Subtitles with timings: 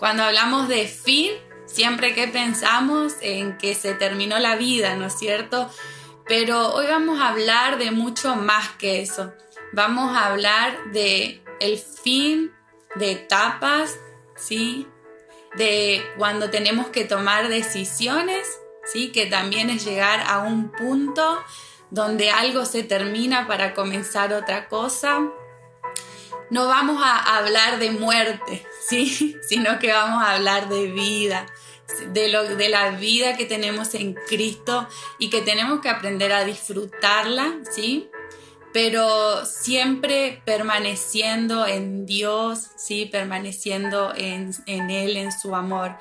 [0.00, 1.30] Cuando hablamos de fin,
[1.66, 5.70] siempre que pensamos en que se terminó la vida, ¿no es cierto?
[6.26, 9.34] Pero hoy vamos a hablar de mucho más que eso.
[9.74, 12.50] Vamos a hablar de el fin
[12.94, 13.98] de etapas,
[14.36, 14.88] ¿sí?
[15.56, 18.48] De cuando tenemos que tomar decisiones,
[18.86, 19.12] ¿sí?
[19.12, 21.44] Que también es llegar a un punto
[21.90, 25.20] donde algo se termina para comenzar otra cosa.
[26.48, 28.66] No vamos a hablar de muerte,
[29.48, 31.46] Sino que vamos a hablar de vida,
[32.12, 36.44] de, lo, de la vida que tenemos en Cristo y que tenemos que aprender a
[36.44, 38.08] disfrutarla, ¿sí?
[38.72, 43.06] Pero siempre permaneciendo en Dios, ¿sí?
[43.06, 45.96] Permaneciendo en, Él, en su amor.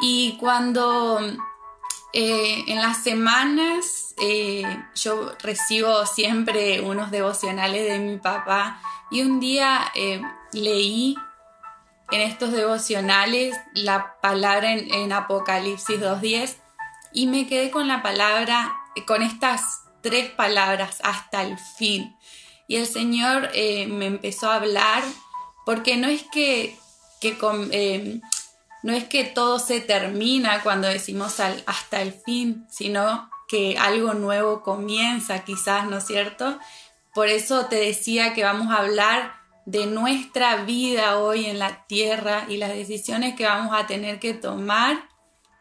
[0.00, 1.20] Y cuando
[2.12, 4.64] eh, en las semanas eh,
[4.94, 10.20] yo recibo siempre unos devocionales de mi papá y un día eh,
[10.52, 11.16] leí
[12.12, 16.56] en estos devocionales la palabra en, Apocalipsis 2.10
[17.12, 22.14] y me quedé con la palabra, con estas tres palabras, hasta el fin.
[22.68, 25.02] Y el Señor eh, me empezó a hablar
[25.64, 26.76] porque no es que,
[27.22, 28.20] eh,
[28.82, 34.62] no es que todo se termina cuando decimos hasta el fin, sino que algo nuevo
[34.62, 36.58] comienza quizás, ¿no es cierto?
[37.14, 42.46] Por eso te decía que vamos a hablar de nuestra vida hoy en la tierra
[42.48, 45.08] y las decisiones que vamos a tener que tomar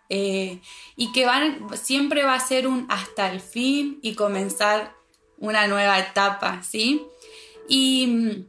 [0.09, 0.59] eh,
[0.95, 4.93] y que van, siempre va a ser un hasta el fin y comenzar
[5.37, 7.01] una nueva etapa, ¿sí?
[7.67, 8.47] Y,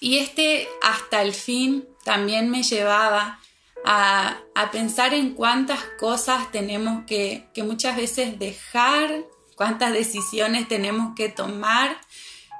[0.00, 3.40] este hasta el fin también me llevaba
[3.84, 4.38] a,
[4.72, 9.24] pensar en cuántas cosas tenemos que, muchas veces dejar,
[9.54, 11.96] cuántas decisiones tenemos que tomar.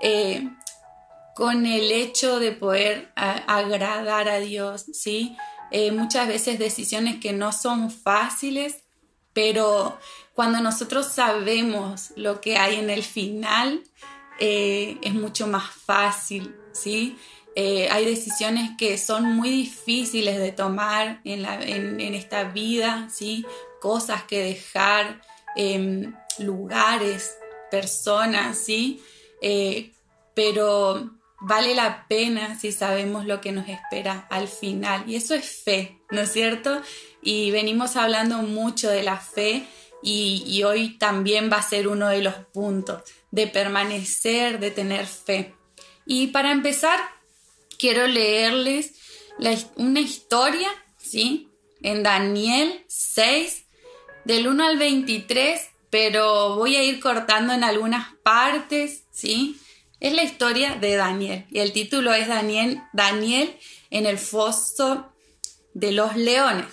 [0.01, 0.49] Eh,
[1.37, 5.37] con el hecho de poder agradar a Dios, ¿sí?
[5.71, 8.85] Eh, muchas veces decisiones que no son fáciles,
[9.35, 9.99] pero
[10.33, 13.83] cuando nosotros sabemos lo que hay en el final,
[14.41, 17.19] eh, es mucho más fácil, ¿sí?
[17.55, 21.45] Eh, hay decisiones que son muy difíciles de tomar en,
[22.01, 23.45] en esta vida, ¿sí?
[23.83, 25.21] Cosas que dejar,
[25.55, 27.37] em, lugares,
[27.71, 29.03] personas, ¿sí?
[30.35, 35.05] pero vale la pena si sabemos lo que nos espera al final.
[35.07, 36.81] Y eso es fe, ¿no es cierto?
[37.23, 39.67] Y venimos hablando mucho de la fe
[40.03, 45.55] y, hoy también va a ser uno de los puntos de permanecer, de tener fe.
[46.05, 47.01] Y para empezar,
[47.79, 48.93] quiero leerles
[49.77, 51.49] una historia, ¿sí?
[51.83, 53.65] En Daniel 6,
[54.25, 55.61] del 1 al 23,
[55.91, 59.59] pero voy a ir cortando en algunas partes, ¿sí?
[60.07, 63.53] Es la historia de Daniel y el título es Daniel, Daniel
[63.91, 65.13] en el foso
[65.75, 66.67] de los leones,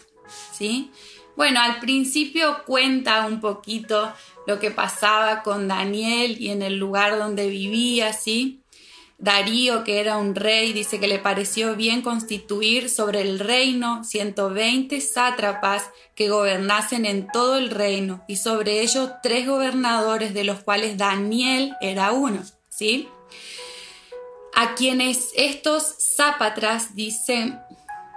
[0.55, 0.91] ¿sí?
[1.35, 4.13] Bueno, al principio cuenta un poquito
[4.45, 8.61] lo que pasaba con Daniel y en el lugar donde vivía, ¿sí?
[9.17, 15.01] Darío, que era un rey, dice que le pareció bien constituir sobre el reino 120
[15.01, 20.99] sátrapas que gobernasen en todo el reino y sobre ellos tres gobernadores de los cuales
[20.99, 22.43] Daniel era uno.
[22.75, 23.07] ¿sí?
[24.55, 27.59] A quienes estos zápatras dicen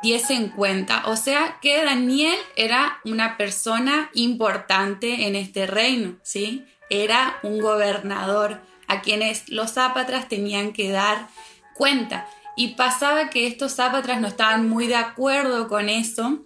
[0.03, 6.65] diesen cuenta, o sea que Daniel era una persona importante en este reino, ¿sí?
[6.91, 11.29] Era un gobernador a quienes los zápatras tenían que dar
[11.75, 12.29] cuenta.
[12.57, 16.39] Y pasaba que estos zápatras no estaban muy de acuerdo con eso.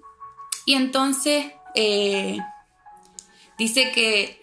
[0.65, 2.39] Y entonces eh,
[3.59, 4.40] dice que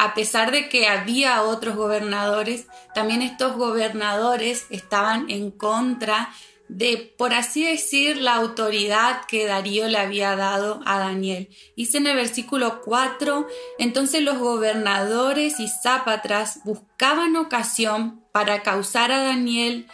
[0.00, 6.30] a pesar de que había otros gobernadores, también estos gobernadores estaban en contra
[6.68, 11.50] de, por así decir, la autoridad que Darío le había dado a Daniel.
[11.76, 13.46] Dice en el versículo 4,
[13.78, 19.86] entonces los gobernadores y zápatras buscaban ocasión para causar a Daniel,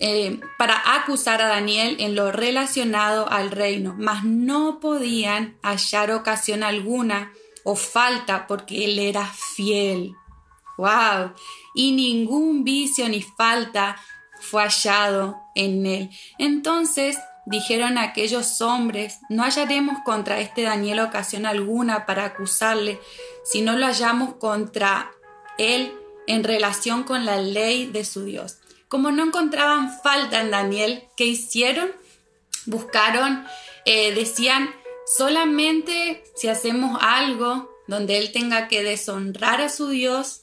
[0.00, 6.64] eh, para acusar a Daniel en lo relacionado al reino, mas no podían hallar ocasión
[6.64, 7.30] alguna
[7.64, 10.14] o falta porque él era fiel.
[10.76, 11.32] ¡Wow!
[11.74, 13.96] Y ningún vicio ni falta
[14.40, 16.10] fue hallado en él.
[16.38, 23.00] Entonces dijeron aquellos hombres, no hallaremos contra este Daniel ocasión alguna para acusarle,
[23.44, 25.10] si no lo hallamos contra
[25.58, 25.92] él
[26.26, 28.58] en relación con la ley de su Dios.
[28.88, 31.90] Como no encontraban falta en Daniel, ¿qué hicieron?
[32.66, 33.44] Buscaron,
[33.84, 34.70] eh, decían,
[35.16, 40.42] Solamente si hacemos algo donde Él tenga que deshonrar a su Dios,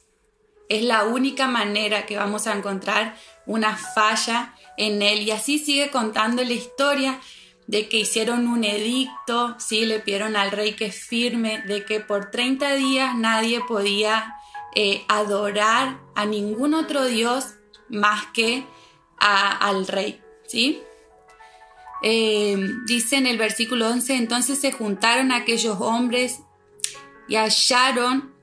[0.69, 5.23] es la única manera que vamos a encontrar una falla en Él.
[5.23, 7.19] Y así sigue contando la historia,
[7.67, 9.85] de que hicieron un edicto, ¿sí?
[9.85, 14.35] le pidieron al rey que firme, de que por 30 días nadie podía
[14.75, 17.55] eh, adorar a ningún otro Dios
[17.87, 18.65] más que
[19.17, 20.21] al rey.
[20.47, 20.81] ¿sí?
[22.03, 26.39] Eh, dice en el versículo 11, entonces se juntaron aquellos hombres
[27.27, 28.33] y hallaron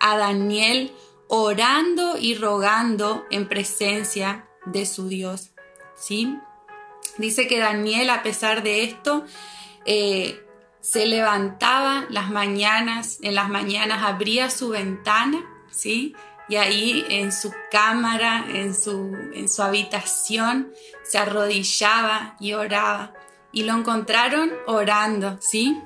[0.00, 0.92] a Daniel
[1.28, 5.50] orando y rogando en presencia de su Dios.
[5.94, 6.38] ¿sí?
[7.18, 9.24] Dice que Daniel, a pesar de esto,
[9.84, 10.42] eh,
[10.80, 16.14] se levantaba las mañanas, en las mañanas abría su ventana, ¿sí?
[16.48, 20.72] Y ahí en su cámara, en su, en su habitación,
[21.04, 23.12] se arrodillaba y oraba.
[23.52, 25.78] Y lo encontraron orando, ¿sí?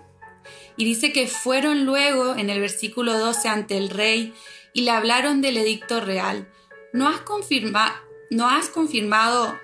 [0.77, 4.35] Y dice que fueron luego, en el versículo 12, ante el rey
[4.73, 6.49] y le hablaron del edicto real.
[6.93, 9.59] ¿No has, confirma, ¿no has confirmado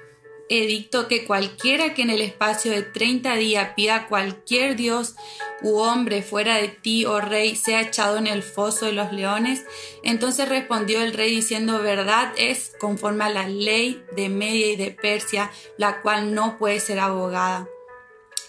[0.48, 5.14] edicto que cualquiera que en el espacio de 30 días pida a cualquier dios
[5.62, 9.64] u hombre fuera de ti, oh rey, sea echado en el foso de los leones?
[10.02, 14.90] Entonces respondió el rey diciendo, verdad es conforme a la ley de Media y de
[14.90, 17.68] Persia, la cual no puede ser abogada.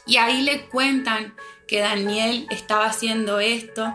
[0.06, 1.36] Y ahí le cuentan
[1.68, 3.94] que Daniel estaba haciendo esto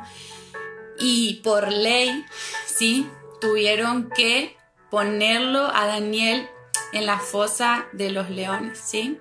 [0.98, 2.24] y por ley,
[2.66, 3.06] ¿sí?
[3.40, 4.56] Tuvieron que
[4.90, 6.48] ponerlo a Daniel
[6.94, 9.18] en la fosa de los leones, ¿sí?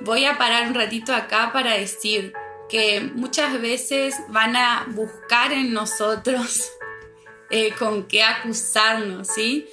[0.00, 2.32] Voy a parar un ratito acá para decir
[2.68, 6.70] que muchas veces van a buscar en nosotros
[7.50, 9.68] eh, con qué acusarnos, ¿sí?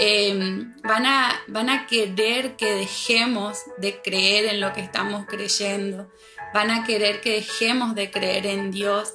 [0.00, 6.08] Em, van, a, van a querer que dejemos de creer en lo que estamos creyendo,
[6.54, 9.14] van a querer que dejemos de creer en Dios,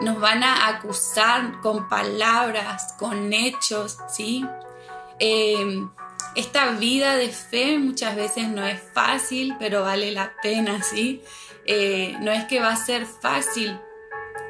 [0.00, 4.44] nos van a acusar con palabras, con hechos, ¿sí?
[5.18, 5.90] Em,
[6.38, 11.20] esta vida de fe muchas veces no es fácil, pero vale la pena, ¿sí?
[11.66, 13.76] Eh, no es que va a ser fácil,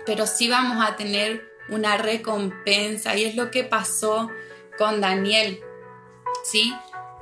[0.04, 4.30] pero sí vamos a tener una recompensa y es lo que pasó
[4.76, 5.60] con Daniel,
[6.44, 6.74] ¿sí?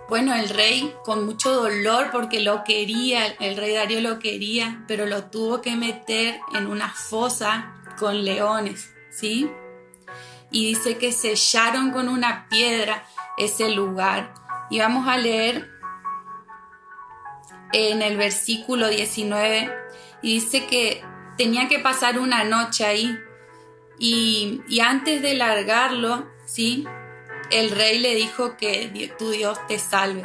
[0.08, 5.06] Bueno, el rey con mucho dolor porque lo quería, el rey Darío lo quería, pero
[5.06, 9.48] lo tuvo que meter en una fosa con leones, ¿sí?
[10.50, 13.04] Y dice que sellaron con una piedra
[13.38, 15.70] ese lugar y vamos a leer
[17.72, 19.70] en el versículo 19
[20.22, 21.04] y dice que
[21.36, 23.18] tenía que pasar una noche ahí
[23.98, 26.86] y, antes de largarlo, ¿sí?
[27.50, 30.24] El rey le dijo que tu Dios te salve.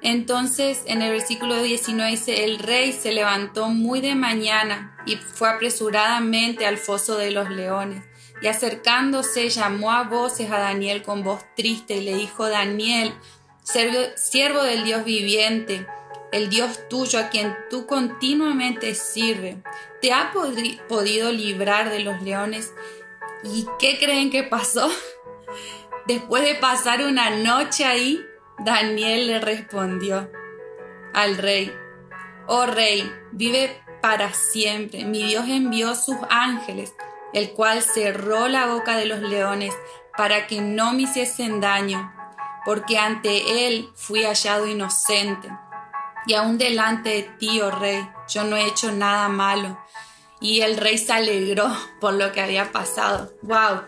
[0.00, 5.48] Entonces en el versículo 19 dice, el rey se levantó muy de mañana y fue
[5.48, 8.04] apresuradamente al foso de los leones.
[8.42, 13.14] Y acercándose llamó a voces a Daniel con voz triste y le dijo, Daniel,
[13.64, 15.86] siervo del Dios viviente,
[16.32, 19.56] el Dios tuyo a quien tú continuamente sirves,
[20.00, 20.32] te ha
[20.88, 22.72] podido librar de los leones.
[23.42, 24.90] ¿Y qué creen que pasó?
[26.06, 28.24] Después de pasar una noche ahí,
[28.58, 30.30] Daniel le respondió
[31.12, 31.72] al rey,
[32.46, 35.04] oh rey, vive para siempre.
[35.04, 36.94] Mi Dios envió sus ángeles,
[37.32, 39.74] el cual cerró la boca de los leones
[40.16, 42.13] para que no me hiciesen daño
[42.64, 45.48] porque ante él fui hallado inocente.
[46.26, 49.78] Y aún delante de ti, oh rey, yo no he hecho nada malo.
[50.40, 51.68] Y el rey se alegró
[52.00, 53.32] por lo que había pasado.
[53.42, 53.82] ¡Wow!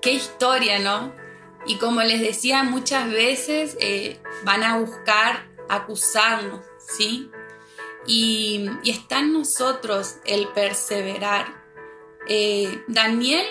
[0.00, 1.12] ¡Qué historia, ¿no?
[1.66, 7.30] Y como les decía, muchas veces eh, van a buscar acusarnos, ¿sí?
[8.06, 11.62] Y, está en nosotros el perseverar.
[12.28, 13.46] Eh, Daniel,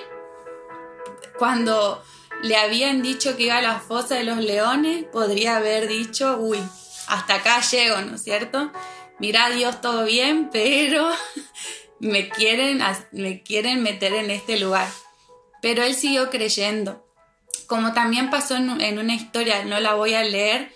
[1.40, 2.04] cuando
[2.44, 6.60] le habían dicho que iba a la fosa de los leones, podría haber dicho, uy,
[7.08, 8.70] hasta acá llego, ¿no es cierto?
[9.18, 11.10] Mira, Dios, todo bien, pero
[12.00, 12.82] me quieren,
[13.14, 14.90] me quieren meter en este lugar.
[15.62, 17.08] Pero él siguió creyendo.
[17.66, 20.70] Como también pasó en, una historia, no la voy a leer,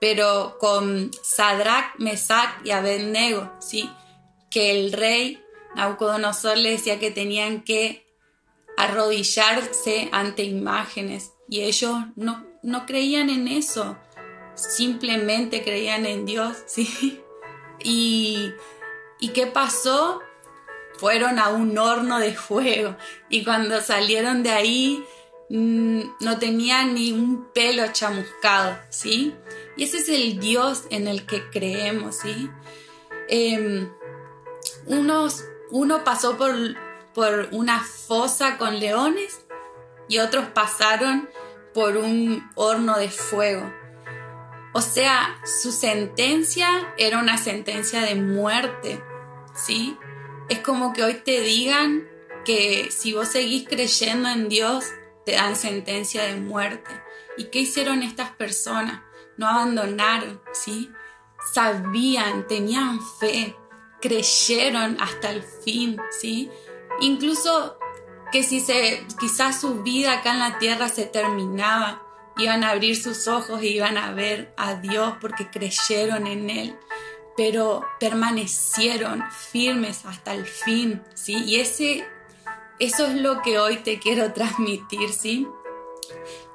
[0.00, 3.90] pero con Sadrach, Mesach y Abednego, ¿sí?
[4.50, 5.38] Que el rey
[5.76, 8.09] Nabucodonosor le decía que tenían que
[8.80, 13.98] arrodillarse ante imágenes y ellos no, no creían en eso,
[14.54, 17.20] simplemente creían en Dios, ¿sí?
[17.82, 18.52] Y,
[19.18, 20.20] ¿Y qué pasó?
[20.98, 22.96] Fueron a un horno de fuego
[23.28, 25.04] y cuando salieron de ahí
[25.48, 29.34] mm, no tenían ni un pelo chamuscado, ¿sí?
[29.76, 32.50] Y ese es el Dios en el que creemos, ¿sí?
[33.28, 33.90] Em,
[34.86, 36.54] unos, uno pasó por
[37.20, 39.44] por una fosa con leones
[40.08, 41.28] y otros pasaron
[41.74, 43.70] por un horno de fuego.
[44.72, 49.04] O sea, su sentencia era una sentencia de muerte,
[49.54, 49.98] ¿sí?
[50.48, 52.08] Es como que hoy te digan
[52.46, 54.86] que si vos seguís creyendo en Dios,
[55.26, 56.90] te dan sentencia de muerte.
[57.36, 59.02] ¿Y qué hicieron estas personas?
[59.36, 60.90] No abandonaron, ¿sí?
[61.52, 63.54] Sabían, tenían fe,
[64.00, 66.50] creyeron hasta el fin, ¿sí?
[67.00, 67.78] Incluso
[68.30, 72.02] que si se, quizás su vida acá en la tierra se terminaba,
[72.36, 76.78] iban a abrir sus ojos y iban a ver a Dios porque creyeron en Él,
[77.36, 81.42] pero permanecieron firmes hasta el fin, ¿sí?
[81.44, 82.06] Y ese,
[82.78, 85.48] eso es lo que hoy te quiero transmitir, ¿sí?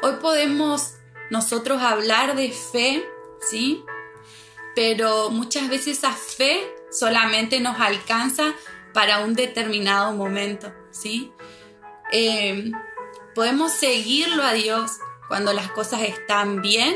[0.02, 0.96] Hoy podemos
[1.30, 3.04] nosotros hablar de fe,
[3.42, 3.84] ¿sí?
[4.76, 6.60] Pero muchas veces esa fe
[6.92, 8.54] solamente nos alcanza
[8.96, 11.34] para un determinado momento, ¿sí?
[12.14, 12.72] Eh,
[13.36, 14.90] podemos seguirlo a Dios
[15.28, 16.96] cuando las cosas están bien,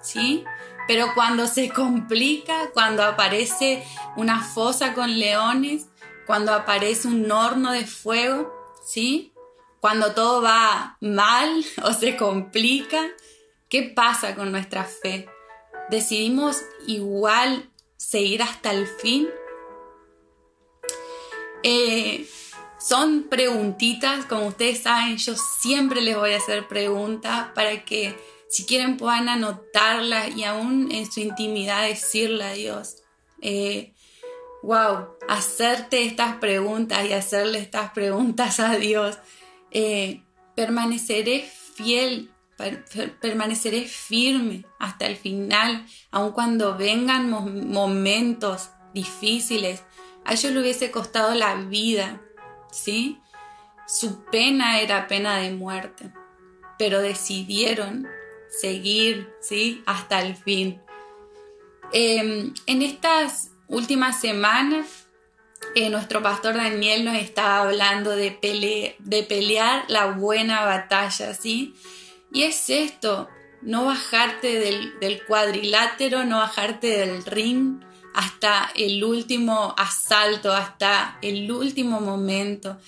[0.00, 0.42] ¿sí?
[0.88, 3.84] Pero cuando se complica, cuando aparece
[4.16, 5.88] una fosa con leones,
[6.26, 8.50] cuando aparece un horno de fuego,
[8.82, 9.34] ¿sí?
[9.80, 13.02] Cuando todo va mal o se complica,
[13.68, 15.28] ¿qué pasa con nuestra fe?
[15.90, 19.28] ¿Decidimos igual seguir hasta el fin?
[21.64, 22.28] Eh,
[22.78, 28.14] son preguntitas, como ustedes saben, yo siempre les voy a hacer preguntas para que
[28.50, 32.98] si quieren puedan anotarlas y aún en su intimidad decirle a Dios.
[34.62, 39.16] wow, eh, hacerte estas preguntas y hacerle estas preguntas a Dios.
[39.70, 40.22] Eh,
[40.54, 42.30] permaneceré fiel,
[43.22, 49.82] permaneceré firme hasta el final, aun cuando vengan momentos difíciles.
[50.24, 52.20] A ellos le hubiese costado la vida,
[52.70, 53.20] ¿sí?
[53.86, 56.10] Su pena era pena de muerte,
[56.78, 58.08] pero decidieron
[58.48, 59.82] seguir, ¿sí?
[59.86, 60.80] Hasta el fin.
[61.92, 65.06] Em, en estas últimas semanas,
[65.74, 68.30] eh, nuestro pastor Daniel nos estaba hablando de,
[69.28, 71.74] pelear la buena batalla, ¿sí?
[72.32, 73.28] Y es esto,
[73.60, 74.58] no bajarte
[75.00, 77.80] del cuadrilátero, no bajarte del ring,
[78.14, 82.78] hasta el último asalto, hasta el último momento.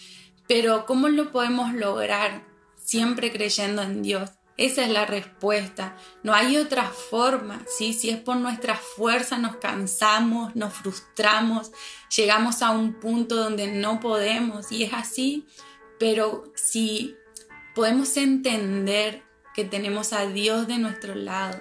[0.49, 2.45] Pero ¿cómo lo podemos lograr?
[2.77, 4.31] Siempre creyendo en Dios.
[4.57, 5.97] Esa es la respuesta.
[6.23, 7.93] No hay otra forma, ¿sí?
[7.93, 11.73] Si es por nuestra fuerza nos cansamos, nos frustramos,
[12.17, 15.47] llegamos a un punto donde no podemos y es así,
[15.99, 17.17] pero si
[17.75, 21.61] podemos entender que tenemos a Dios de nuestro lado,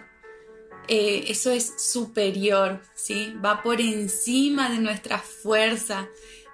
[0.87, 3.33] eh, eso es superior, ¿sí?
[3.43, 6.07] Va por encima de nuestra fuerza,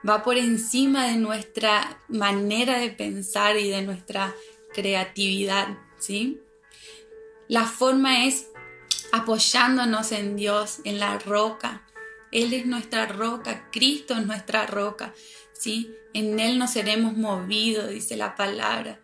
[0.08, 4.34] va por encima de nuestra manera de pensar y de nuestra
[4.74, 6.42] creatividad, ¿sí?
[7.48, 8.48] La forma es
[9.12, 11.86] apoyándonos en Dios, en la roca.
[12.32, 15.14] Él es nuestra roca, Cristo es nuestra roca,
[15.52, 15.94] ¿sí?
[16.14, 19.02] En Él nos seremos movidos, dice la palabra.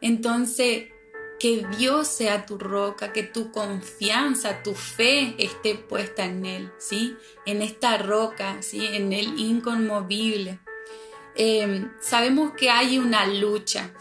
[0.00, 0.88] Entonces,
[1.38, 7.16] que Dios sea tu roca, que tu confianza, tu fe esté puesta en Él, ¿sí?
[7.46, 8.84] En esta roca, ¿sí?
[8.86, 10.58] En el inconmovible.
[11.36, 13.92] Em, sabemos que hay una lucha,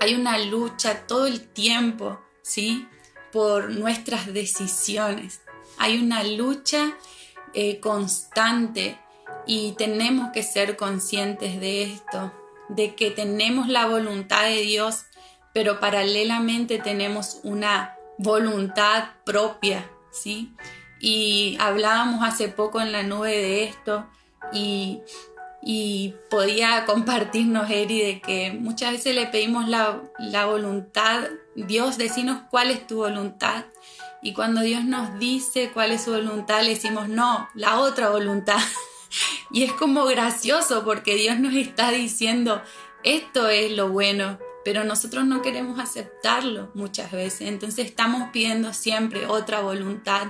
[0.00, 2.88] hay una lucha todo el tiempo, ¿sí?
[3.32, 5.42] Por nuestras decisiones.
[5.76, 6.96] Hay una lucha
[7.52, 8.98] eh, constante
[9.46, 12.32] y tenemos que ser conscientes de esto,
[12.70, 15.04] de que tenemos la voluntad de Dios
[15.52, 20.52] pero paralelamente tenemos una voluntad propia, ¿sí?
[21.00, 24.06] Y hablábamos hace poco en la nube de esto
[24.52, 25.02] y,
[26.28, 32.86] podía compartirnos Eri de que muchas veces le pedimos la, voluntad, Dios, decinos cuál es
[32.86, 33.64] tu voluntad.
[34.22, 38.58] Y cuando Dios nos dice cuál es su voluntad, le decimos, no, la otra voluntad.
[39.50, 42.62] y es como gracioso porque Dios nos está diciendo,
[43.02, 47.42] esto es lo bueno, pero nosotros no queremos aceptarlo muchas veces.
[47.42, 50.28] Entonces estamos pidiendo siempre otra voluntad,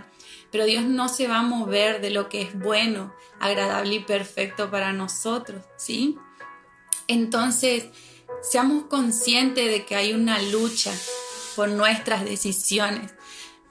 [0.51, 4.71] pero Dios no se va a mover de lo que es bueno, agradable y perfecto
[4.71, 6.17] para nosotros, ¿sí?
[7.09, 7.87] Entonces,
[8.43, 10.93] seamos conscientes de que hay una lucha
[11.57, 13.13] por nuestras decisiones,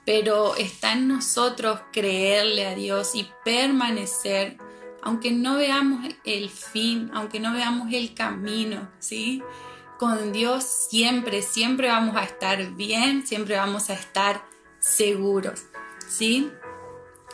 [0.04, 4.58] pero está en nosotros creerle a Dios y permanecer,
[5.02, 9.42] aunque no veamos el fin, aunque no veamos el camino, ¿sí?
[10.00, 14.42] Con Dios siempre, siempre vamos a estar bien, siempre vamos a estar
[14.78, 15.64] seguros,
[16.08, 16.50] ¿sí?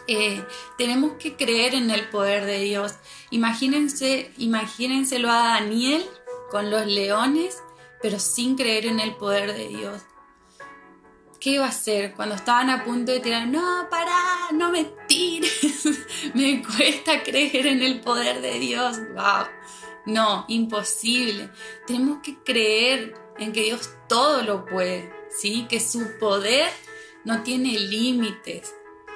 [0.08, 0.44] Eh,
[0.76, 2.96] tenemos que creer en el poder de Dios.
[3.30, 6.04] Imagínense, imagínenselo a Daniel
[6.50, 7.62] con los leones,
[8.02, 10.02] pero sin creer en el poder de Dios.
[11.46, 12.14] ¿qué iba a hacer?
[12.14, 15.87] Cuando estaban a punto de tirar, no, pará, no me tires,
[16.35, 19.46] me cuesta creer en el poder de Dios, wow.
[20.06, 21.50] No, imposible.
[21.86, 25.66] Tenemos que creer en que Dios todo lo puede, ¿sí?
[25.68, 26.70] Que su poder
[27.25, 28.72] no tiene límites.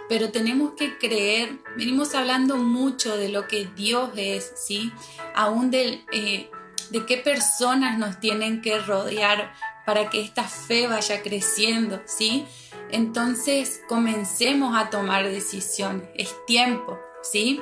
[0.08, 4.92] Pero tenemos que creer, venimos hablando mucho de lo que Dios es, ¿sí?
[5.36, 6.50] Aún eh,
[6.90, 9.54] de qué personas nos tienen que rodear
[9.86, 12.44] para que esta fe vaya creciendo, ¿sí?
[12.90, 17.60] Entonces comencemos a tomar decisiones, es tiempo, ¿sí?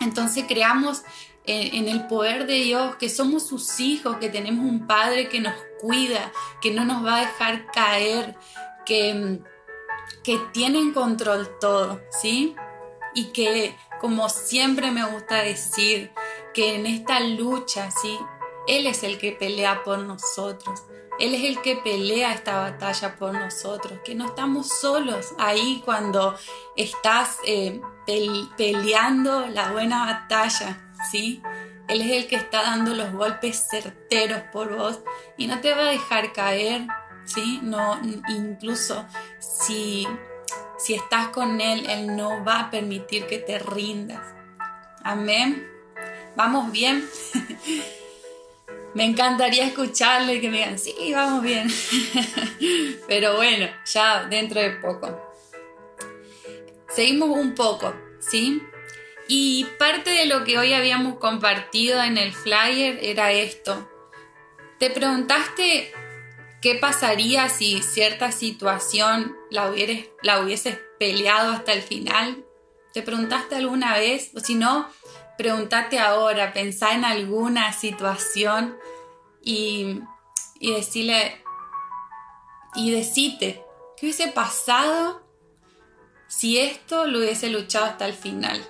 [0.00, 1.02] Entonces creamos
[1.44, 5.54] en, el poder de Dios, que somos sus hijos, que tenemos un Padre que nos
[5.80, 8.36] cuida, que no nos va a dejar caer,
[8.86, 9.40] que,
[10.22, 12.54] que tiene en control todo, ¿sí?
[13.14, 16.12] Y que, como siempre me gusta decir,
[16.54, 18.18] que en esta lucha, ¿sí?
[18.68, 20.84] Él es el que pelea por nosotros.
[21.18, 26.34] Él es el que pelea esta batalla por nosotros, que no estamos solos ahí cuando
[26.76, 27.80] estás eh,
[28.56, 31.42] peleando la buena batalla, ¿sí?
[31.88, 35.00] Él es el que está dando los golpes certeros por vos
[35.36, 36.86] y no te va a dejar caer,
[37.24, 37.60] ¿sí?
[37.62, 39.04] No, incluso
[39.38, 40.06] si,
[40.78, 44.22] si estás con Él, Él no va a permitir que te rindas.
[45.02, 45.68] Amén.
[46.36, 47.06] ¿Vamos bien?
[48.94, 51.68] me encantaría escucharle y que me digan, sí, vamos bien.
[53.08, 55.20] Pero bueno, ya dentro de poco.
[56.88, 58.62] Seguimos un poco, ¿sí?
[59.34, 63.88] Y parte de lo que hoy habíamos compartido en el flyer era esto.
[64.78, 65.90] ¿Te preguntaste
[66.60, 72.44] qué pasaría si cierta situación la, hubieras, la hubieses peleado hasta el final?
[72.92, 74.32] ¿Te preguntaste alguna vez?
[74.36, 74.86] O si no,
[75.38, 78.76] pregúntate ahora, pensá en alguna situación
[79.42, 80.00] y,
[80.60, 81.42] y decirle,
[82.74, 83.64] y decite,
[83.96, 85.26] ¿qué hubiese pasado
[86.28, 88.62] si esto lo hubiese luchado hasta el final?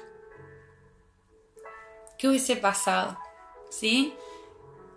[2.23, 3.19] ¿Qué hubiese pasado?
[3.69, 4.15] ¿Sí?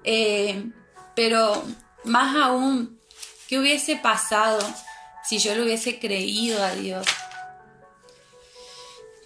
[0.04, 0.70] Eh,
[1.16, 1.64] pero
[2.04, 3.00] más aún,
[3.48, 4.60] ¿qué hubiese pasado
[5.28, 7.04] si yo le hubiese creído a Dios?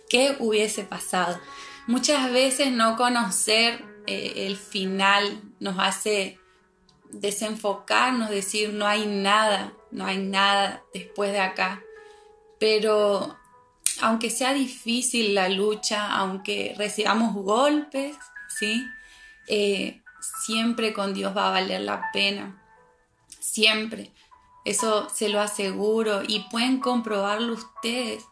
[0.09, 1.41] ¿Qué hubiese pasado?
[1.87, 6.39] Muchas veces no conocer eh, el final nos hace
[7.11, 11.83] desenfocarnos, decir no hay nada, no hay nada después de acá.
[12.61, 13.37] Pero
[14.01, 18.17] aunque sea difícil la lucha, aunque recibamos golpes,
[18.59, 18.85] ¿sí?
[19.47, 20.01] Eh,
[20.45, 22.63] siempre con Dios va a valer la pena.
[23.39, 24.11] Siempre.
[24.65, 28.25] Eso se lo aseguro y pueden comprobarlo ustedes.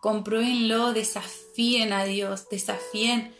[0.00, 3.34] Compruébenlo, desafíen a Dios, desafíen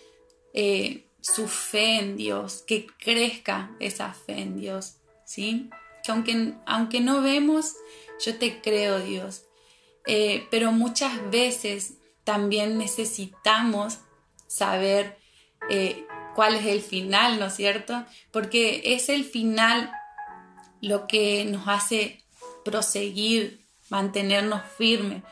[0.53, 5.71] eh, su fe en Dios, que crezca esa fe en Dios, ¿sí?
[6.05, 7.75] Que aunque, aunque no vemos,
[8.25, 9.45] yo te creo, Dios.
[10.07, 13.99] Eh, pero muchas veces también necesitamos
[14.47, 15.19] saber
[15.69, 18.05] eh, cuál es el final, ¿no es cierto?
[18.31, 19.93] Porque es el final
[20.81, 22.25] lo que nos hace
[22.65, 25.23] proseguir, mantenernos firmes.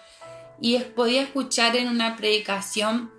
[0.60, 3.12] Y podía escuchar en una predicación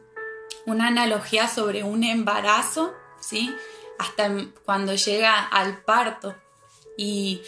[0.66, 3.54] una analogía sobre un embarazo, ¿sí?
[3.98, 4.32] Hasta
[4.66, 6.36] cuando llega al parto.
[6.98, 7.42] Y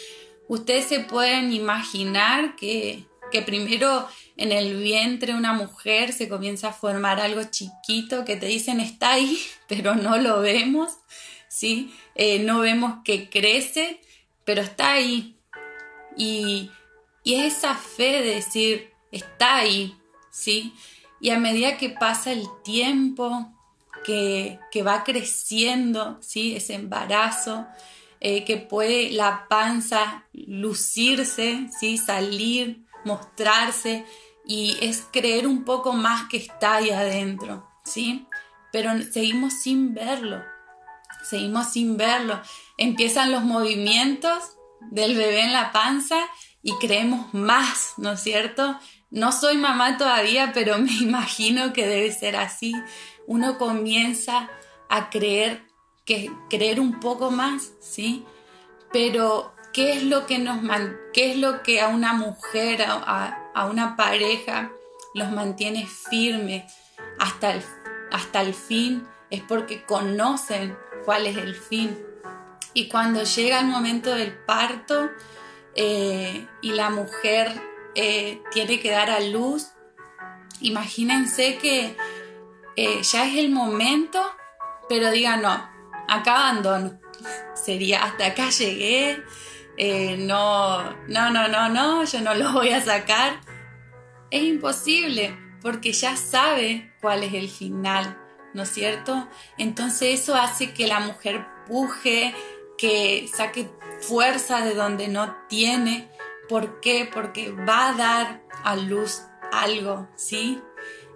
[0.48, 6.72] ustedes se pueden imaginar que que primero en el vientre una mujer se comienza a
[6.72, 10.90] formar algo chiquito que te dicen está ahí, pero no lo vemos,
[11.48, 11.92] ¿sí?
[12.14, 14.00] Eh, no vemos que crece,
[14.44, 15.36] pero está ahí.
[16.16, 16.70] Y,
[17.24, 19.96] y es esa fe de decir, está ahí,
[20.30, 20.74] ¿sí?
[21.20, 23.52] Y a medida que pasa el tiempo,
[24.04, 26.56] que, que va creciendo, ¿sí?
[26.56, 27.66] Ese embarazo,
[28.20, 31.98] eh, que puede la panza lucirse, ¿sí?
[31.98, 34.04] Salir mostrarse
[34.44, 38.26] y es creer un poco más que está ahí adentro, ¿sí?
[38.72, 40.42] Pero seguimos sin verlo,
[41.22, 42.40] seguimos sin verlo.
[42.78, 44.56] Empiezan los movimientos
[44.90, 46.18] del bebé en la panza
[46.62, 48.78] y creemos más, ¿no es cierto?
[49.10, 52.74] No soy mamá todavía, pero me imagino que debe ser así.
[53.26, 54.48] Uno comienza
[54.88, 55.64] a creer
[56.04, 58.24] que creer un poco más, ¿sí?
[58.92, 60.60] Pero qué es lo que nos
[61.12, 64.72] qué es lo que a una mujer, a, a una pareja
[65.14, 66.64] los mantiene firmes
[67.18, 67.62] hasta el,
[68.10, 71.98] hasta el fin, es porque conocen cuál es el fin.
[72.74, 75.10] Y cuando llega el momento del parto
[75.74, 77.52] eh, y la mujer
[77.94, 79.68] eh, tiene que dar a luz,
[80.60, 81.96] imagínense que
[82.76, 84.22] eh, ya es el momento,
[84.88, 85.50] pero diga no,
[86.08, 86.98] acá abandono.
[87.54, 89.22] Sería hasta acá llegué,
[89.76, 93.40] eh, no, no, no, no, no, yo no lo voy a sacar.
[94.30, 98.18] Es imposible porque ya sabe cuál es el final,
[98.54, 99.28] ¿no es cierto?
[99.58, 102.34] Entonces eso hace que la mujer puje,
[102.76, 106.10] que saque fuerza de donde no tiene.
[106.48, 107.08] ¿Por qué?
[107.12, 110.60] Porque va a dar a luz algo, ¿sí?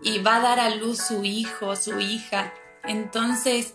[0.03, 2.55] Y va a dar a luz su hijo, su hija.
[2.85, 3.75] Entonces,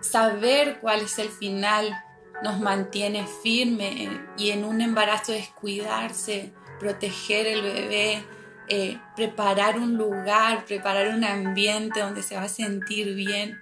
[0.00, 2.04] saber cuál es el final
[2.42, 8.24] nos mantiene firme y en un embarazo es cuidarse, proteger el bebé,
[8.68, 13.60] eh, preparar un lugar, preparar un ambiente donde se va a sentir bien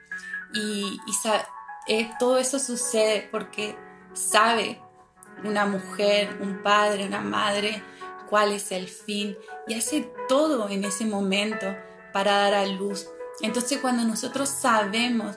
[0.54, 0.98] y,
[1.86, 3.76] eh, todo eso sucede porque
[4.12, 4.80] sabe
[5.44, 7.82] una mujer, un padre, una madre
[8.28, 11.66] cuál es el fin y hace todo en ese momento
[12.12, 13.08] para dar a luz.
[13.42, 15.36] Entonces cuando nosotros sabemos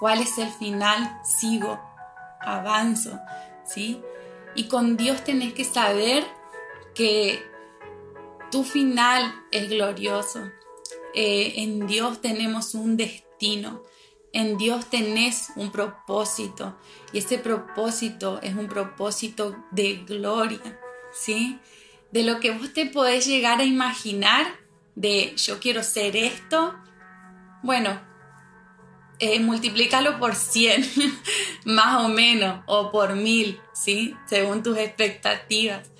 [0.00, 1.78] cuál es el final, sigo,
[2.40, 3.18] avanzo,
[3.64, 4.00] ¿sí?
[4.54, 6.24] Y con Dios tenés que saber
[6.94, 7.42] que
[8.50, 10.50] tu final es glorioso.
[11.14, 13.82] Eh, en Dios tenemos un destino.
[14.32, 16.76] En Dios tenés un propósito.
[17.12, 20.80] Y ese propósito es un propósito de gloria.
[21.12, 21.58] ¿Sí?
[22.10, 24.46] De lo que vos te podés llegar a imaginar
[24.94, 26.74] de yo quiero ser esto.
[27.62, 28.00] Bueno,
[29.18, 30.84] eh, multiplícalo por 100,
[31.64, 34.14] más o menos, o por 1000, ¿sí?
[34.26, 35.90] Según tus expectativas.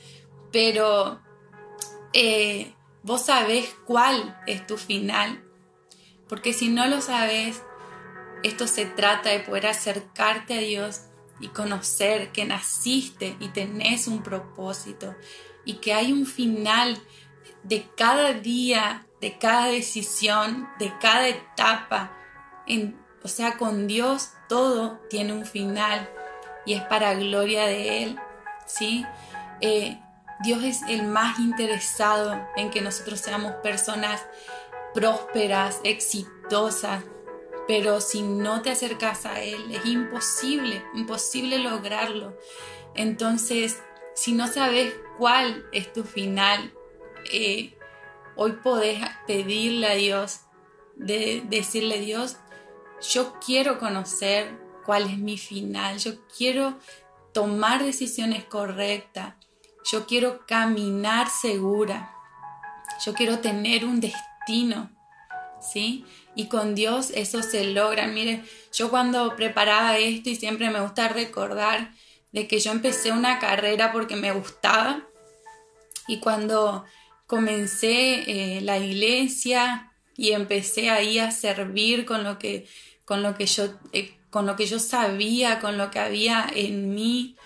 [0.52, 1.20] Pero
[2.12, 5.44] eh, vos sabés cuál es tu final.
[6.28, 7.62] Porque si no lo sabes,
[8.42, 11.02] esto se trata de poder acercarte a Dios
[11.40, 15.14] y conocer que naciste y tenés un propósito
[15.64, 17.00] y que hay un final
[17.62, 22.16] de cada día, de cada decisión, de cada etapa.
[23.22, 26.08] O sea, con Dios todo tiene un final
[26.64, 28.18] y es para gloria de Él,
[28.66, 29.04] ¿sí?
[29.60, 30.00] Eh,
[30.42, 34.24] Dios es el más interesado en que nosotros seamos personas
[34.94, 37.02] prósperas, exitosas,
[37.66, 42.36] pero si no te acercas a Él es imposible, imposible lograrlo.
[42.94, 43.78] Entonces,
[44.14, 46.72] si no sabes cuál es tu final,
[47.32, 47.76] eh,
[48.36, 50.40] hoy podés pedirle a Dios,
[50.96, 52.36] de decirle Dios,
[53.00, 56.78] yo quiero conocer cuál es mi final, yo quiero
[57.32, 59.34] tomar decisiones correctas,
[59.90, 62.14] yo quiero caminar segura.
[63.04, 64.90] Yo quiero tener un destino.
[65.60, 66.04] ¿Sí?
[66.36, 68.06] Y con Dios eso se logra.
[68.06, 71.92] Mire, yo cuando preparaba esto y siempre me gusta recordar
[72.32, 75.02] de que yo empecé una carrera porque me gustaba
[76.06, 76.84] y cuando
[77.26, 82.68] comencé eh, la iglesia y empecé ahí a servir con lo que,
[83.08, 86.94] con lo que, yo, eh, con lo que yo sabía, con lo que había en
[86.94, 87.36] mí,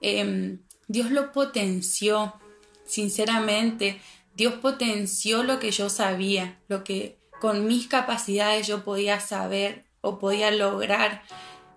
[0.00, 2.34] em, Dios lo potenció,
[2.84, 4.00] sinceramente.
[4.34, 10.18] Dios potenció lo que yo sabía, lo que con mis capacidades yo podía saber o
[10.18, 11.22] podía lograr.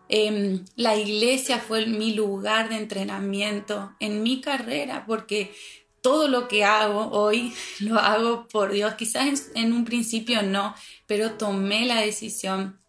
[0.10, 5.54] Em, la iglesia fue mi lugar de entrenamiento en mi carrera porque
[6.02, 8.96] todo lo que hago hoy lo hago por Dios.
[8.96, 10.74] Quizás en un principio no,
[11.06, 12.80] pero tomé la decisión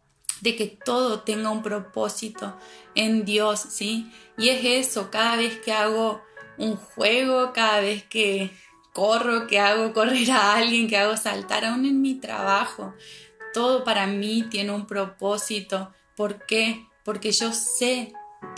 [0.40, 2.56] de que todo tenga un propósito
[2.94, 4.10] en Dios, ¿sí?
[4.36, 6.22] Y es eso, cada vez que hago
[6.58, 8.50] un juego, cada vez que
[8.92, 12.94] corro, que hago correr a alguien, que hago saltar, aún en mi trabajo,
[13.54, 15.92] todo para mí tiene un propósito.
[16.16, 16.86] ¿Por qué?
[17.04, 18.12] Porque yo sé,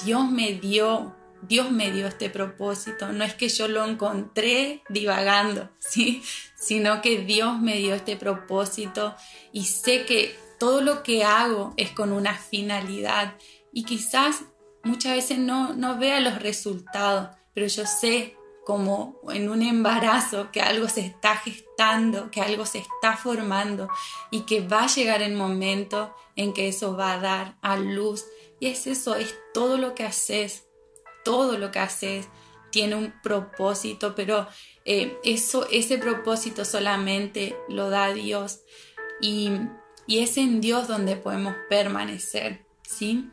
[0.05, 3.13] Dios me dio, Dios me dio este propósito.
[3.13, 6.23] No es que yo lo encontré divagando, ¿sí?
[6.57, 9.15] Sino que Dios me dio este propósito
[9.53, 13.35] y sé que todo lo que hago es con una finalidad
[13.73, 14.43] y quizás
[14.85, 20.61] muchas veces no, no vea los resultados, pero yo sé como en un embarazo que
[20.61, 23.89] algo se está gestando, que algo se está formando
[24.31, 28.27] y que va a llegar el momento en que eso va a dar a luz.
[28.61, 30.69] Y es eso, es todo lo que haces,
[31.25, 32.29] todo lo que haces
[32.71, 34.47] tiene un propósito, pero
[34.85, 38.61] eh, eso, ese propósito solamente lo da Dios.
[39.23, 39.51] Y
[40.11, 43.31] y es en Dios donde podemos permanecer, ¿sí?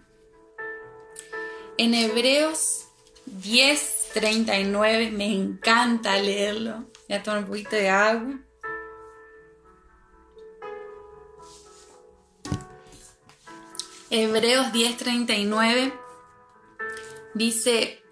[1.79, 2.89] En Hebreos
[3.25, 6.85] 10, 39, me encanta leerlo.
[7.09, 8.39] Ya tomo un poquito de agua.
[14.11, 15.91] Hebreos 10:39
[17.33, 18.03] dice,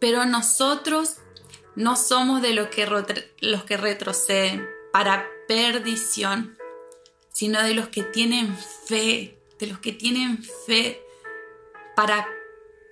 [0.00, 1.18] pero nosotros
[1.76, 2.86] no somos de los que,
[3.42, 6.56] los que retroceden para perdición,
[7.42, 11.02] sino de los que tienen fe, de los que tienen fe
[11.96, 12.28] para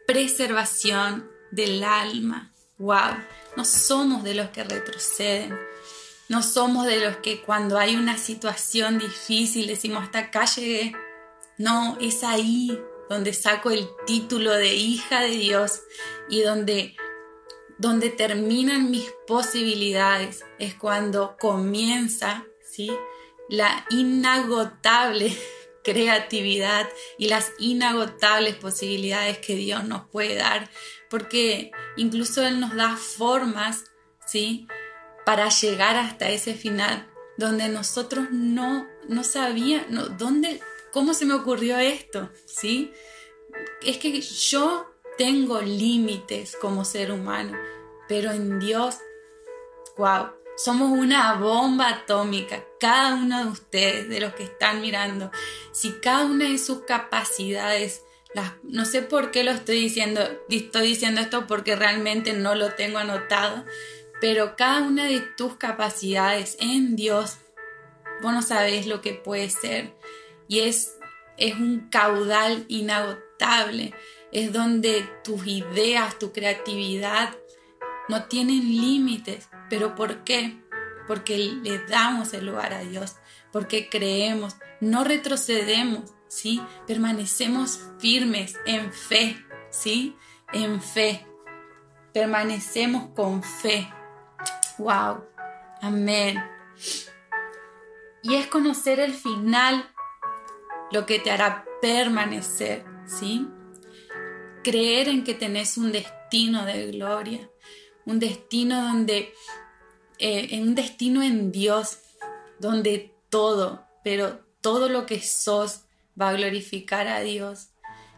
[0.08, 2.52] preservación del alma.
[2.76, 3.14] ¡Wow!
[3.56, 5.56] No somos de los que retroceden.
[6.28, 10.96] No somos de los que cuando hay una situación difícil decimos hasta acá llegué.
[11.56, 12.76] No, es ahí
[13.08, 15.82] donde saco el título de hija de Dios
[16.28, 16.96] y donde
[17.78, 22.90] donde terminan mis posibilidades es cuando comienza, ¿sí?
[23.50, 25.36] La inagotable
[25.84, 30.70] creatividad y las inagotables posibilidades que Dios nos puede dar,
[31.10, 33.84] porque incluso Él nos da formas,
[34.26, 34.66] ¿sí?
[35.26, 40.60] Para llegar hasta ese final, donde nosotros no, no sabíamos, ¿dónde,
[40.92, 42.30] ¿cómo se me ocurrió esto?
[42.46, 42.92] ¿Sí?
[43.82, 44.86] Es que yo
[45.18, 47.58] tengo límites como ser humano,
[48.08, 48.98] pero en Dios,
[49.98, 50.30] wow,
[50.62, 55.31] somos una bomba atómica, cada uno de ustedes, de los que están mirando.
[55.73, 58.03] Si cada una de sus capacidades,
[58.35, 60.20] las, no sé por qué lo estoy diciendo,
[60.51, 63.64] estoy diciendo esto porque realmente no lo tengo anotado,
[64.20, 67.38] pero cada una de tus capacidades en Dios,
[68.20, 69.94] vos no sabés lo que puede ser.
[70.46, 70.99] Y es,
[71.38, 73.94] es un caudal inagotable,
[74.31, 77.35] es donde tus ideas, tu creatividad
[78.11, 80.61] no tienen límites ¿Pero por qué?
[81.07, 83.16] Porque le damos el lugar a Dios,
[83.53, 86.61] porque creemos, no retrocedemos, ¿sí?
[86.87, 89.37] Permanecemos firmes en fe,
[89.70, 90.16] ¿sí?
[90.53, 91.27] En fe.
[92.12, 93.88] Permanecemos con fe.
[94.79, 95.25] ¡Wow!
[95.81, 96.42] Amén.
[98.23, 99.88] Y es conocer el final
[100.90, 103.46] lo que te hará permanecer, ¿sí?
[104.64, 107.51] Creer en que tenés un destino de gloria,
[108.06, 109.32] un destino donde
[110.18, 111.98] eh, en un destino en Dios
[112.58, 115.84] donde todo, pero todo lo que sos
[116.20, 117.70] va a glorificar a Dios.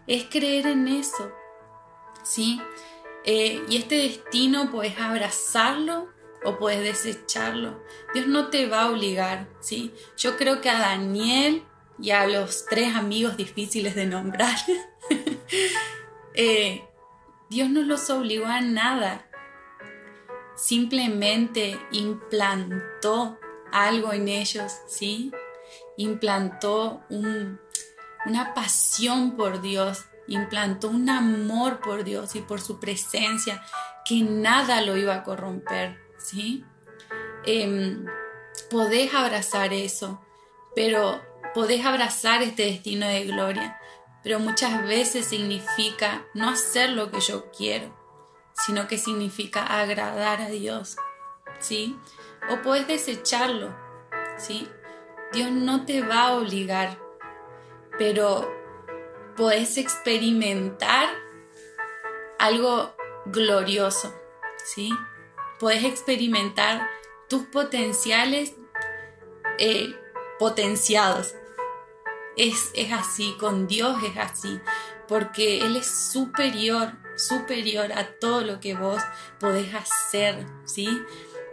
[0.09, 1.31] Es creer en eso,
[2.25, 2.61] ¿sí?
[3.25, 6.09] Eh, y este destino puedes abrazarlo
[6.45, 7.81] o puedes desecharlo.
[8.15, 9.95] Dios no te va a obligar, ¿sí?
[10.17, 11.63] Yo creo que a Daniel
[12.01, 14.57] y a los tres amigos difíciles de nombrar,
[16.35, 16.83] eh,
[17.49, 19.29] Dios no los obligó a nada
[20.63, 23.37] simplemente implantó
[23.73, 25.33] algo en ellos, ¿sí?
[25.97, 33.61] Implantó una pasión por Dios, implantó un amor por Dios y por su presencia
[34.05, 36.65] que nada lo iba a corromper, ¿sí?
[37.45, 38.07] Em,
[38.71, 40.25] podés abrazar eso,
[40.77, 41.21] pero
[41.55, 43.81] podés abrazar este destino de gloria,
[44.23, 48.02] pero muchas veces significa no hacer lo que yo quiero
[48.65, 50.97] sino que significa agradar a Dios,
[51.59, 51.99] ¿sí?
[52.51, 53.75] O puedes desecharlo,
[54.37, 54.69] ¿sí?
[55.33, 56.99] Dios no te va a obligar,
[57.99, 58.53] pero
[59.37, 61.09] puedes experimentar
[62.39, 62.95] algo
[63.27, 64.15] glorioso,
[64.65, 64.91] ¿sí?
[65.59, 66.89] Puedes experimentar
[67.29, 68.55] tus potenciales
[69.59, 69.95] eh,
[70.39, 71.35] potenciados.
[72.37, 74.61] Es, es así, con Dios es así,
[75.09, 79.03] porque Él es superior superior a todo lo que vos
[79.39, 80.89] podés hacer, ¿sí?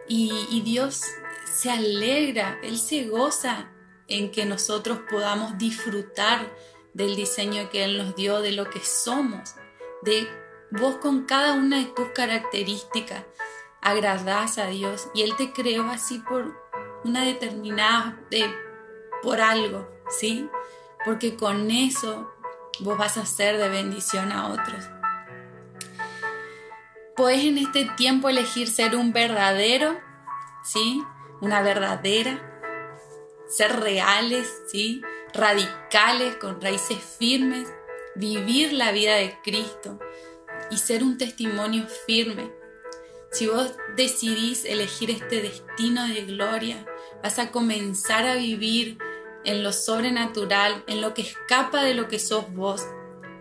[0.08, 1.04] Y, Dios
[1.46, 3.72] se alegra, Él se goza
[4.08, 6.52] en que nosotros podamos disfrutar
[6.94, 9.56] del diseño que Él nos dio, de lo que somos,
[10.02, 10.28] de
[10.72, 13.24] vos con cada una de tus características
[13.82, 16.56] agradás a Dios y Él te creó así por
[17.04, 18.54] una determinada, de,
[19.22, 20.50] por algo, ¿sí?
[21.06, 22.32] Porque con eso
[22.80, 24.99] vos vas a ser de bendición a otros.
[27.20, 30.00] Puedes en este tiempo elegir ser un verdadero,
[30.64, 31.04] ¿sí?
[31.42, 32.42] Una verdadera,
[33.46, 35.02] ser reales, ¿sí?
[35.34, 37.68] Radicales, con raíces firmes,
[38.16, 40.00] vivir la vida de Cristo
[40.72, 42.54] y ser un testimonio firme.
[43.34, 46.86] Si vos decidís elegir este destino de gloria,
[47.22, 48.98] vas a comenzar a vivir
[49.44, 52.82] en lo sobrenatural, en lo que escapa de lo que sos vos,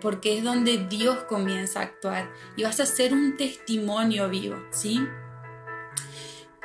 [0.00, 5.06] porque es donde Dios comienza a actuar y vas a ser un testimonio vivo, ¿sí?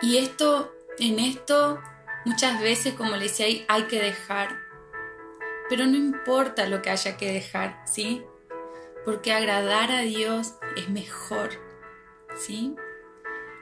[0.02, 1.82] Y esto, en esto,
[2.26, 4.60] muchas veces, como le decía, hay, hay que dejar,
[5.70, 8.24] pero no importa lo que haya que dejar, ¿sí?
[9.06, 11.50] Porque agradar a Dios es mejor,
[12.36, 12.76] ¿sí?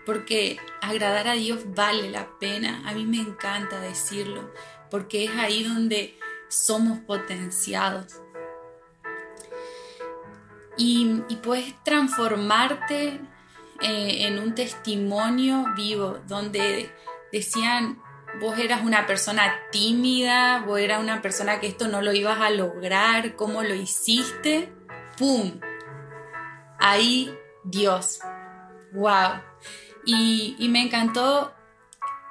[0.06, 4.52] Porque agradar a Dios vale la pena, a mí me encanta decirlo,
[4.90, 8.22] porque es ahí donde somos potenciados,
[10.84, 13.20] y, puedes transformarte
[13.82, 16.91] eh, en un testimonio vivo donde
[17.32, 18.02] decían,
[18.39, 22.50] vos eras una persona tímida, vos eras una persona que esto no lo ibas a
[22.50, 24.74] lograr, cómo lo hiciste,
[25.17, 25.60] ¡pum!
[26.80, 27.32] ahí
[27.63, 28.20] Dios.
[28.94, 29.39] ¡Wow!
[30.04, 31.54] Y, me encantó,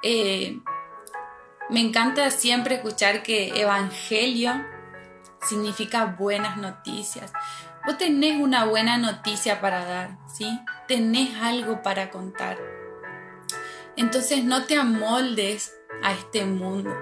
[0.03, 0.59] eh,
[1.69, 4.61] me encanta siempre escuchar que evangelio
[5.41, 7.31] significa buenas noticias.
[7.85, 10.59] Vos tenés una buena noticia para dar, ¿sí?
[10.87, 12.57] Tenés algo para contar.
[13.97, 16.95] Entonces no te amoldes a este mundo,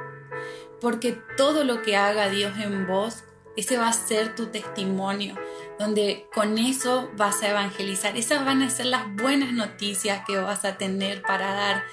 [0.81, 3.23] porque todo lo que haga Dios en vos,
[3.55, 5.35] ese va a ser tu testimonio,
[5.77, 8.15] donde con eso vas a evangelizar.
[8.17, 11.83] Esas van a ser las buenas noticias que vas a tener para dar.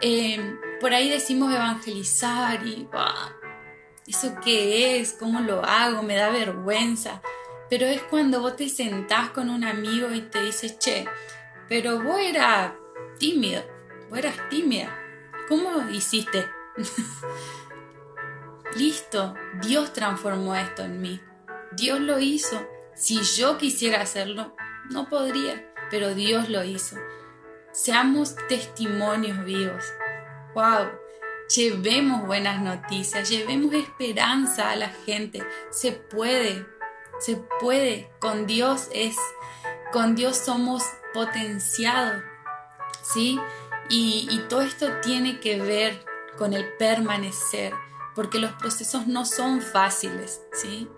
[0.00, 2.88] Eh, por ahí decimos evangelizar y
[4.06, 5.12] ¿eso qué es?
[5.12, 6.02] ¿Cómo lo hago?
[6.02, 7.20] Me da vergüenza.
[7.70, 11.06] Pero es cuando vos te sentás con un amigo y te dices, che,
[11.68, 12.72] pero vos eras
[13.18, 13.62] tímido,
[14.10, 14.94] vos eras tímida.
[15.48, 16.46] ¿Cómo hiciste?
[18.76, 21.20] Listo, Dios transformó esto en mí.
[21.72, 22.60] Dios lo hizo.
[22.94, 24.54] Si yo quisiera hacerlo,
[24.90, 26.96] no podría, pero Dios lo hizo.
[27.72, 29.84] Seamos testimonios vivos.
[30.54, 30.90] ¡Wow!
[31.54, 35.42] Llevemos buenas noticias, llevemos esperanza a la gente.
[35.70, 36.66] Se puede,
[37.20, 38.10] se puede.
[38.18, 39.16] Con Dios es,
[39.92, 40.82] con Dios somos
[41.14, 42.22] potenciados,
[43.02, 43.38] ¿sí?
[43.88, 46.04] Y, y todo esto tiene que ver
[46.38, 47.74] con el permanecer,
[48.14, 50.88] porque los procesos no son fáciles, ¿sí?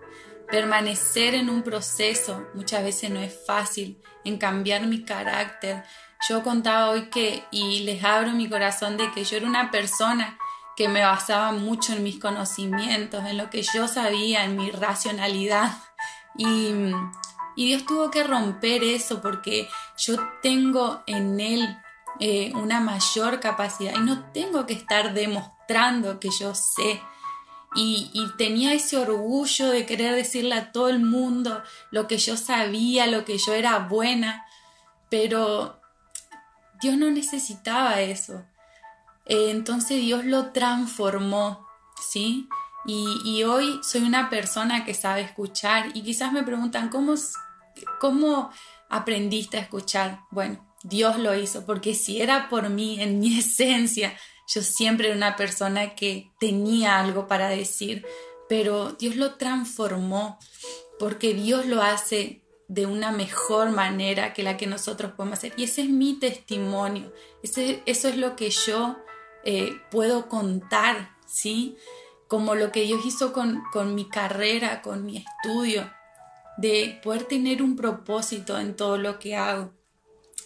[0.49, 5.83] Permanecer en un proceso muchas veces no es fácil, en cambiar mi carácter.
[6.29, 10.39] Yo contaba hoy que, y les abro mi corazón de que yo era una persona
[10.77, 15.73] que me basaba mucho en mis conocimientos, en lo que yo sabía, en mi racionalidad.
[16.37, 16.73] Y,
[17.55, 19.69] Dios tuvo que romper eso porque
[19.99, 21.79] yo tengo en Él
[22.19, 27.01] eh, una mayor capacidad y no tengo que estar demostrando que yo sé.
[27.75, 32.37] Y, y, tenía ese orgullo de querer decirle a todo el mundo lo que yo
[32.37, 34.47] sabía, lo que yo era buena,
[35.09, 35.81] pero
[36.83, 38.45] Dios no necesitaba eso.
[39.27, 41.67] Eh, entonces Dios lo transformó,
[42.01, 42.49] ¿sí?
[42.85, 47.15] Y, hoy soy una persona que sabe escuchar y quizás me preguntan, ¿cómo,
[48.01, 48.51] ¿cómo
[48.89, 50.21] aprendiste a escuchar?
[50.31, 54.17] Bueno, Dios lo hizo, porque si era por mí, en mi esencia,
[54.49, 58.05] yo siempre era una persona que tenía algo para decir,
[58.49, 60.39] pero Dios lo transformó,
[60.99, 65.53] porque Dios lo hace de una mejor manera que la que nosotros podemos hacer.
[65.57, 68.97] Y ese es mi testimonio, ese, eso es lo que yo
[69.45, 71.77] eh, puedo contar, ¿sí?
[72.33, 73.63] Como lo que Dios hizo con,
[73.95, 75.93] mi carrera, con mi estudio,
[76.57, 79.75] de poder tener un propósito en todo lo que hago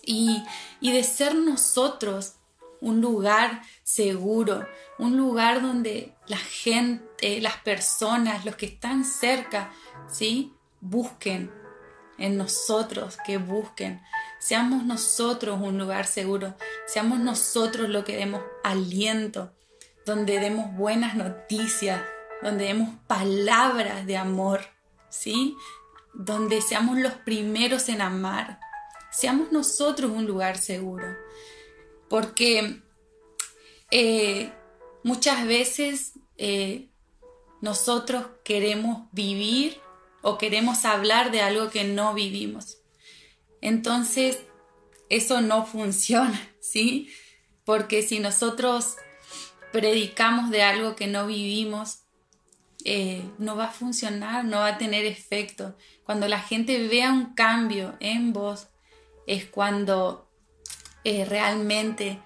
[0.02, 0.42] y,
[0.80, 2.34] y de ser nosotros
[2.80, 4.66] un lugar seguro,
[4.98, 9.70] un lugar donde la gente, las personas, los que están cerca,
[10.10, 10.52] ¿sí?
[10.80, 11.52] Busquen
[12.18, 14.02] en nosotros, que busquen
[14.38, 16.54] Seamos nosotros un lugar seguro,
[16.86, 19.52] seamos nosotros lo que demos aliento,
[20.06, 22.00] donde demos buenas noticias,
[22.40, 24.60] donde demos palabras de amor,
[25.10, 25.56] ¿sí?
[26.14, 28.60] Donde seamos los primeros en amar.
[29.10, 31.08] Seamos nosotros un lugar seguro.
[32.08, 32.82] Porque
[33.90, 34.52] eh,
[35.02, 36.88] muchas veces eh,
[37.60, 39.80] nosotros queremos vivir
[40.22, 42.78] o queremos hablar de algo que no vivimos.
[43.60, 44.38] Entonces,
[45.08, 47.10] eso no funciona, ¿sí?
[47.64, 48.98] Porque si nosotros
[49.76, 51.98] predicamos de algo que no vivimos,
[52.86, 55.76] eh, no va a funcionar, no va a tener efecto.
[56.02, 58.68] Cuando la gente vea un cambio en vos,
[59.26, 60.30] es cuando
[61.04, 62.18] eh, realmente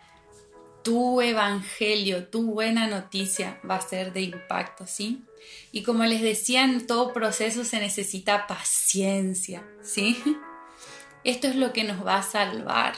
[0.84, 5.24] tu evangelio, tu buena noticia va a ser de impacto, ¿sí?
[5.72, 10.22] Y como les decía, en todo proceso se necesita paciencia, ¿sí?
[11.24, 12.94] Esto es lo que nos va a salvar.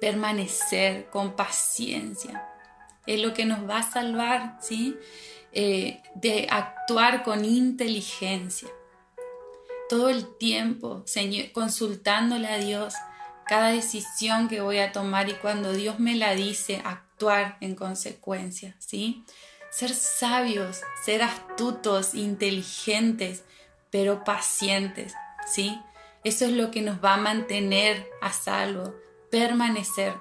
[0.00, 2.49] Permanecer con paciencia.
[3.06, 4.96] Es lo que nos va a salvar, ¿sí?
[5.52, 8.68] Eh, de actuar con inteligencia.
[9.88, 11.04] Todo el tiempo,
[11.52, 12.94] consultándole a Dios
[13.50, 18.76] cada decisión que voy a tomar y cuando Dios me la dice, actuar en consecuencia,
[18.78, 19.24] ¿sí?
[19.72, 23.42] Ser sabios, ser astutos, inteligentes,
[23.90, 25.14] pero pacientes,
[25.52, 25.80] ¿sí?
[26.22, 28.94] Eso es lo que nos va a mantener a salvo,
[29.32, 30.14] permanecer,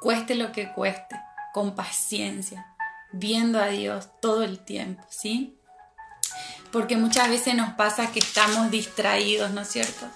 [0.00, 1.20] cueste lo que cueste,
[1.52, 2.74] con paciencia,
[3.12, 5.56] viendo a Dios todo el tiempo, ¿sí?
[6.72, 10.06] Porque muchas veces nos pasa que estamos distraídos, ¿no es cierto?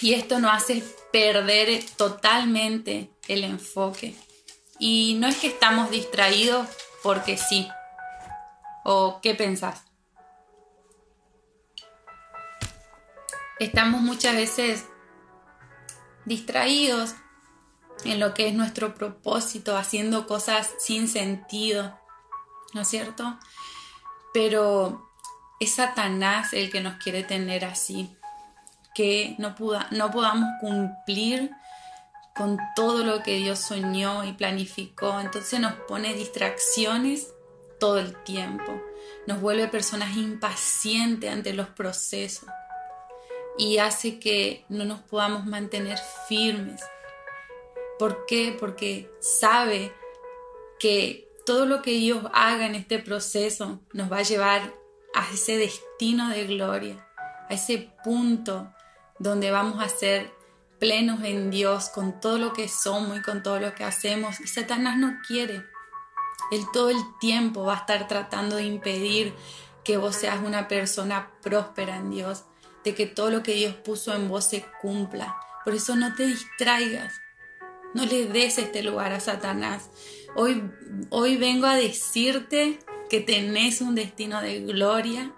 [0.00, 0.82] Y esto nos hace
[1.12, 4.16] perder totalmente el enfoque.
[4.78, 6.66] Y no es que estamos distraídos
[7.02, 7.68] porque sí.
[8.84, 9.86] ¿O qué pensás?
[13.58, 14.84] estamos muchas veces
[16.24, 17.14] distraídos
[18.10, 21.98] en lo que es nuestro propósito, haciendo cosas sin sentido,
[22.74, 23.38] ¿no es cierto?
[24.32, 25.10] Pero
[25.60, 28.16] es Satanás el que nos quiere tener así,
[28.94, 29.54] que no,
[29.90, 31.50] no podamos cumplir
[32.36, 35.18] con todo lo que Dios soñó y planificó.
[35.20, 37.32] Entonces nos pone distracciones
[37.80, 38.80] todo el tiempo.
[39.26, 42.48] Nos vuelve personas impacientes ante los procesos
[43.58, 45.98] y hace que no nos podamos mantener
[46.28, 46.82] firmes.
[47.98, 48.56] ¿Por qué?
[48.58, 49.92] Porque sabe
[50.78, 54.74] que todo lo que Dios haga en este proceso nos va a llevar
[55.14, 57.08] a ese destino de gloria,
[57.48, 58.72] a ese punto
[59.18, 60.30] donde vamos a ser
[60.78, 64.40] plenos en Dios con todo lo que somos y con todo lo que hacemos.
[64.40, 65.64] Y Satanás no quiere.
[66.50, 69.34] Él todo el tiempo va a estar tratando de impedir
[69.84, 72.44] que vos seas una persona próspera en Dios,
[72.84, 75.36] de que todo lo que Dios puso en vos se cumpla.
[75.64, 77.14] Por eso no te distraigas,
[77.96, 79.88] no le des este lugar a Satanás.
[80.34, 80.70] Hoy,
[81.08, 82.78] hoy vengo a decirte
[83.08, 85.32] que tenés un destino de gloria.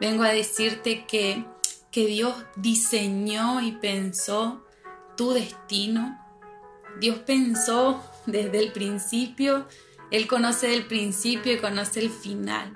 [0.00, 1.44] Vengo a decirte que,
[1.92, 4.66] que Dios diseñó y pensó
[5.16, 6.18] tu destino.
[6.98, 9.68] Dios pensó desde el principio,
[10.10, 12.74] Él conoce el principio y conoce el final.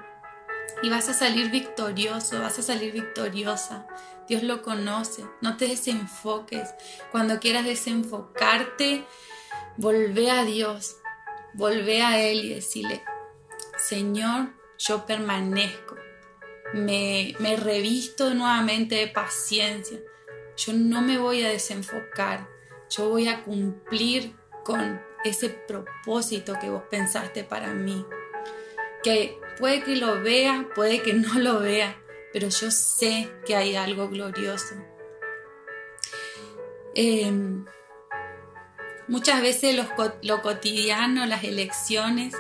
[0.85, 3.87] Y vas a salir victorioso, vas a salir victoriosa.
[4.29, 6.71] Dios lo conoce, no te desenfoques.
[7.11, 9.05] Cuando quieras desenfocarte,
[9.77, 10.97] volvé a Dios,
[11.55, 13.03] volvé a Él y decirle,
[13.77, 14.49] Señor,
[14.79, 15.97] yo permanezco,
[16.73, 19.99] me, me revisto nuevamente de paciencia,
[20.57, 22.49] yo no me voy a desenfocar,
[22.91, 28.05] yo voy a cumplir con ese propósito que vos pensaste para mí.
[29.03, 31.97] Que puede que lo vea, puede que no lo vea,
[32.35, 34.75] pero yo sé que hay algo glorioso.
[36.97, 37.65] Em,
[39.07, 39.81] muchas veces
[40.23, 42.35] lo cotidiano, las elecciones,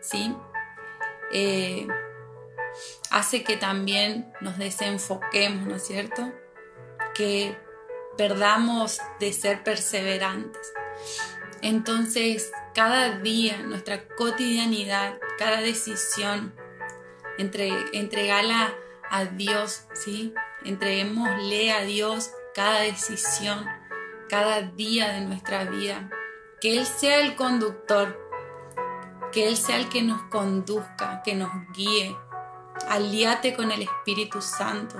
[0.00, 0.32] ¿sí?
[1.32, 1.88] Eh,
[3.10, 6.32] hace que también nos desenfoquemos, ¿no es cierto?
[7.14, 7.56] que
[8.16, 10.72] perdamos de ser perseverantes.
[11.60, 16.54] Entonces, cada día, nuestra cotidianidad, cada decisión,
[17.38, 18.74] entre, entregala
[19.12, 20.34] a Dios, ¿sí?
[20.64, 23.64] Entreguémosle a Dios cada decisión,
[24.28, 26.10] cada día de nuestra vida.
[26.60, 28.18] Que Él sea el conductor,
[29.30, 32.16] que Él sea el que nos conduzca, que nos guíe.
[32.88, 34.96] Aliate con el Espíritu Santo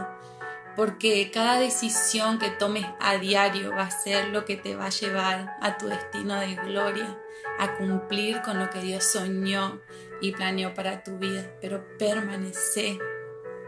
[0.77, 4.91] porque cada decisión que tomes a diario va a ser lo que te va a
[4.91, 7.19] llevar a tu destino de gloria,
[7.59, 9.81] a cumplir con lo que Dios soñó
[10.21, 11.45] y planeó para tu vida.
[11.61, 12.99] Pero permanece,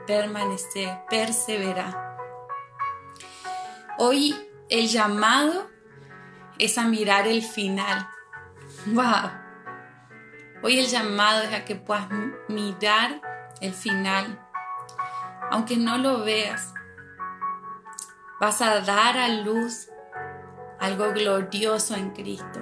[0.07, 2.17] permanece, persevera.
[3.99, 4.35] Hoy
[4.69, 5.71] el llamado
[6.59, 8.09] es a mirar el final.
[8.87, 9.31] ¡Wow!
[10.63, 12.09] Hoy el llamado es a que puedas
[12.49, 13.21] mirar
[13.61, 14.41] el final.
[15.51, 16.75] Aunque no lo veas,
[18.41, 19.89] Vas a dar a luz
[20.81, 22.61] algo glorioso en Cristo.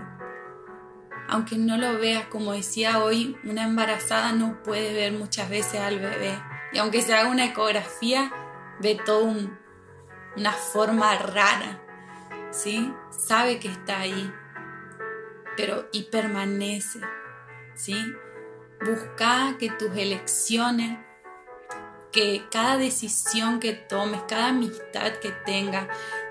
[1.28, 5.98] Aunque no lo veas, como decía hoy, una embarazada no puede ver muchas veces al
[5.98, 6.40] bebé.
[6.72, 8.32] Y aunque se haga una ecografía,
[8.80, 9.34] ve toda
[10.36, 11.80] una forma rara.
[12.50, 12.92] ¿Sí?
[13.10, 14.32] Sabe que está ahí.
[15.56, 17.00] Pero y permanece.
[17.74, 17.96] ¿Sí?
[18.84, 20.98] Busca que tus elecciones
[22.12, 25.88] que cada decisión que tomes, cada amistad que tengas,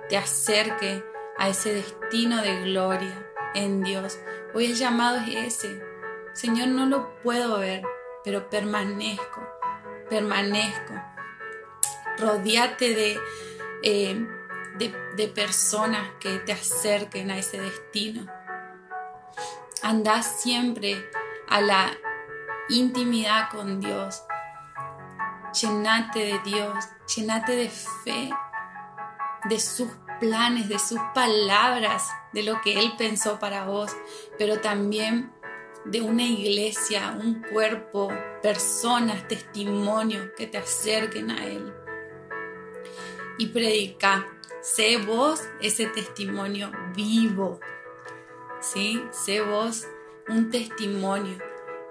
[0.07, 1.03] te acerque
[1.37, 4.19] a ese destino de gloria en Dios.
[4.53, 5.81] Hoy el llamado es ese.
[6.33, 7.81] Señor, no lo puedo ver,
[8.23, 9.41] pero permanezco,
[10.11, 10.93] permanezco.
[12.19, 13.19] Rodeate de,
[13.81, 14.27] eh,
[14.77, 18.27] de, de personas que te acerquen a ese destino.
[19.81, 21.09] Anda siempre
[21.49, 21.91] a la
[22.69, 24.21] intimidad con Dios
[25.53, 26.85] llenate de Dios,
[27.15, 28.29] llenate de fe,
[29.45, 29.89] de sus
[30.19, 33.91] planes, de sus palabras, de lo que Él pensó para vos,
[34.37, 35.33] pero también
[35.85, 38.09] de una iglesia, un cuerpo,
[38.41, 41.73] personas, testimonios que te acerquen a Él.
[43.37, 44.27] Y predica,
[44.61, 47.59] sé vos ese testimonio vivo,
[48.59, 49.01] ¿sí?
[49.11, 49.87] Sé vos
[50.27, 51.37] un testimonio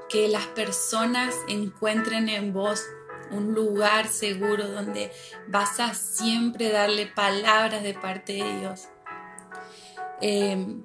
[0.08, 2.84] que las personas encuentren en vos
[3.30, 5.12] un lugar seguro donde
[5.46, 8.88] vas a siempre darle palabras de parte de Dios.
[10.20, 10.82] Em,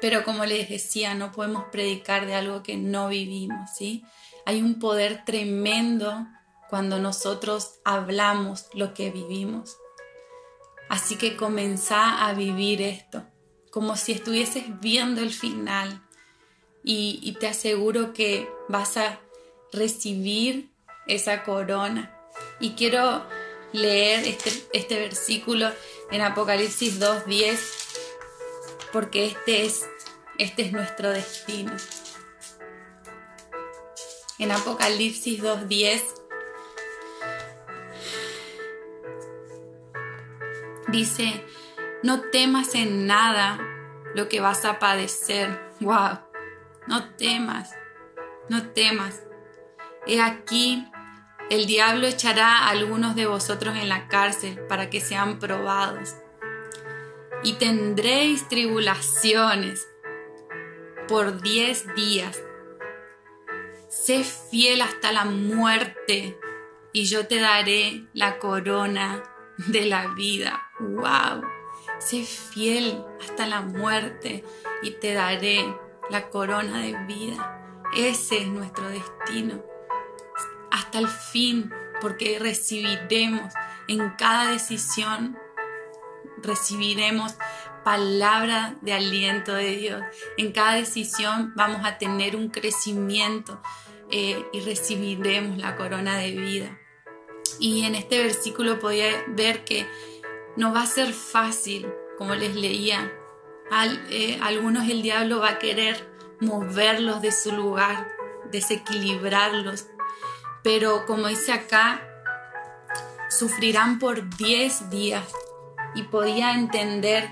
[0.00, 4.04] pero como les decía, no podemos predicar de algo que no vivimos, ¿sí?
[4.46, 6.26] Hay un poder tremendo
[6.68, 9.76] cuando nosotros hablamos lo que vivimos.
[10.88, 13.24] Así que comenzá a vivir esto,
[13.70, 16.02] como si estuvieses viendo el final.
[16.84, 19.20] Y, te aseguro que vas a
[19.72, 20.70] recibir
[21.06, 22.14] esa corona.
[22.60, 23.26] Y quiero
[23.72, 25.70] leer este, este versículo
[26.10, 27.58] en Apocalipsis 2.10,
[28.92, 29.88] porque este es,
[30.38, 31.72] este es nuestro destino.
[34.38, 36.02] En Apocalipsis 2.10
[40.88, 41.44] dice,
[42.02, 43.58] no temas en nada
[44.14, 45.60] lo que vas a padecer.
[45.80, 46.20] ¡Wow!
[46.86, 47.74] No temas,
[48.48, 49.22] no temas.
[50.06, 50.86] He aquí,
[51.50, 56.14] el diablo echará a algunos de vosotros en la cárcel para que sean probados.
[57.42, 59.86] Y tendréis tribulaciones
[61.06, 62.42] por diez días.
[63.88, 66.38] Sé fiel hasta la muerte
[66.92, 69.22] y yo te daré la corona
[69.68, 70.70] de la vida.
[70.78, 71.42] ¡Wow!
[71.98, 74.44] Sé fiel hasta la muerte
[74.82, 75.64] y te daré
[76.10, 77.86] la corona de vida.
[77.96, 79.62] Ese es nuestro destino.
[80.70, 83.52] Hasta el fin, porque recibiremos
[83.88, 85.38] en cada decisión,
[86.42, 87.34] recibiremos
[87.84, 90.02] palabra de aliento de Dios.
[90.36, 93.60] En cada decisión vamos a tener un crecimiento
[94.10, 96.78] eh, y recibiremos la corona de vida.
[97.58, 99.86] Y en este versículo podía ver que
[100.56, 101.86] no va a ser fácil,
[102.16, 103.12] como les leía.
[103.70, 106.08] Al, eh, algunos el diablo va a querer
[106.40, 108.08] moverlos de su lugar,
[108.50, 109.86] desequilibrarlos.
[110.62, 112.02] Pero como dice acá,
[113.30, 115.24] sufrirán por 10 días.
[115.98, 117.28] Y podía entender,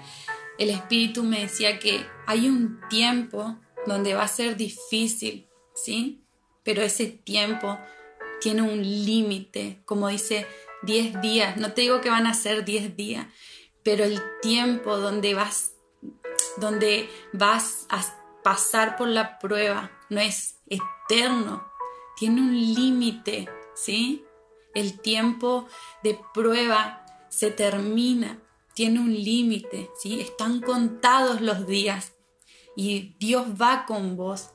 [0.58, 3.56] el Espíritu me decía que hay un tiempo
[3.86, 6.24] donde va a ser difícil, ¿sí?
[6.64, 7.78] Pero ese tiempo
[8.40, 10.48] tiene un límite, como dice
[10.82, 11.56] 10 días.
[11.58, 13.28] No te digo que van a ser 10 días,
[13.84, 15.74] pero el tiempo donde vas,
[16.56, 18.04] donde vas a
[18.42, 21.64] pasar por la prueba no es eterno,
[22.16, 24.24] tiene un límite, ¿sí?
[24.74, 25.68] El tiempo
[26.02, 28.40] de prueba se termina,
[28.76, 30.20] tiene un límite, ¿sí?
[30.20, 32.12] Están contados los días
[32.76, 34.50] y Dios va con vos.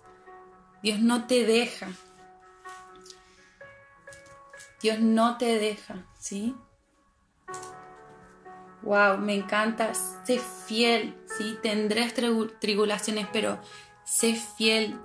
[0.84, 1.88] Dios no te deja,
[4.80, 6.56] Dios no te deja, ¿sí?
[8.84, 11.58] Wow, me encanta, sé fiel, ¿sí?
[11.64, 13.60] Tendrás tribulaciones, pero
[14.06, 15.00] sé fiel.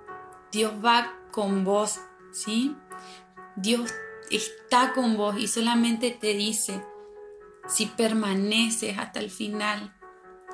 [0.52, 2.00] Dios va con vos,
[2.32, 2.76] ¿sí?
[3.56, 3.94] Dios
[4.30, 6.82] está con vos y solamente te dice,
[7.68, 9.94] si permaneces hasta el final,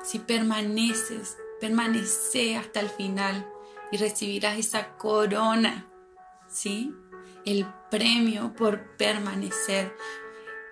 [0.03, 3.47] si permaneces, permanece hasta el final
[3.91, 5.87] y recibirás esa corona,
[6.47, 6.93] ¿sí?
[7.45, 9.95] el premio por permanecer.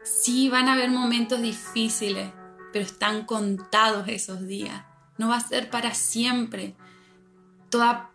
[0.04, 2.32] Sí, van a haber momentos difíciles,
[2.74, 4.84] pero están contados esos días.
[5.18, 6.76] No va a ser para siempre.
[7.70, 8.12] Toda,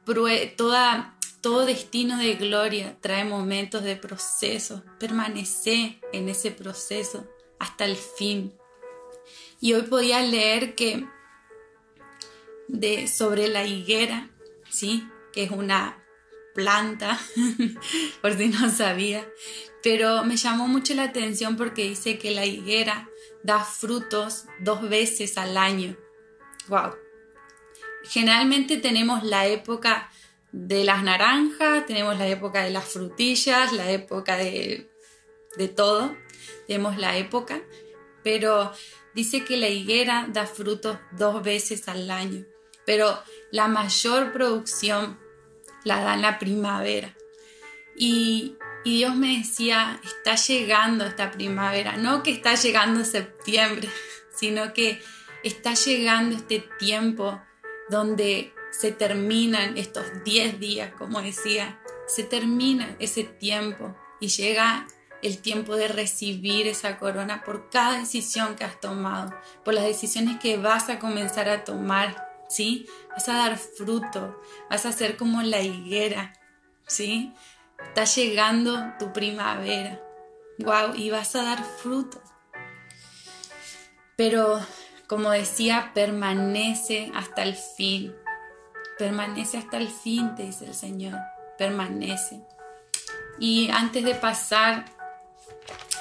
[0.56, 4.82] toda, todo destino de gloria trae momentos de proceso.
[4.98, 7.26] Permanece en ese proceso
[7.58, 8.52] hasta el fin.
[9.60, 11.06] Y hoy podía leer que
[12.68, 14.30] de, sobre la higuera,
[14.70, 15.06] ¿sí?
[15.32, 16.02] que es una
[16.54, 17.20] planta,
[18.22, 19.28] por si no sabía,
[19.82, 23.08] pero me llamó mucho la atención porque dice que la higuera
[23.42, 25.96] da frutos dos veces al año.
[26.68, 26.94] Wow.
[28.04, 30.10] Generalmente tenemos la época
[30.52, 34.88] de las naranjas, tenemos la época de las frutillas, la época de,
[35.56, 36.16] de todo,
[36.66, 37.60] tenemos la época,
[38.22, 38.72] pero
[39.14, 42.44] dice que la higuera da frutos dos veces al año,
[42.84, 43.18] pero
[43.50, 45.18] la mayor producción
[45.84, 47.16] la da en la primavera.
[47.96, 53.88] Y, Dios me decía, está llegando esta primavera, no que está llegando septiembre,
[54.36, 55.00] sino que
[55.42, 57.42] está llegando este tiempo
[57.88, 64.86] donde se terminan estos 10 días, como decía, se termina ese tiempo y llega
[65.26, 70.38] el tiempo de recibir esa corona por cada decisión que has tomado, por las decisiones
[70.38, 72.86] que vas a comenzar a tomar ¿sí?
[73.10, 76.32] Vas a dar fruto, vas a ser como la higuera,
[76.86, 77.32] ¿sí?
[77.82, 80.00] Está llegando tu primavera,
[80.58, 82.22] wow, y vas a dar fruto.
[84.16, 84.60] Pero,
[85.06, 88.14] como decía, permanece hasta el fin.
[88.98, 91.18] Permanece hasta el fin, te dice el Señor.
[91.58, 92.40] Permanece.
[93.38, 94.86] Y antes de pasar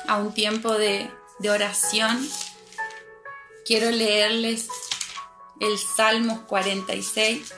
[0.07, 1.09] a un tiempo de,
[1.49, 2.27] oración,
[3.65, 4.67] quiero leerles
[5.59, 7.53] el Salmos 46.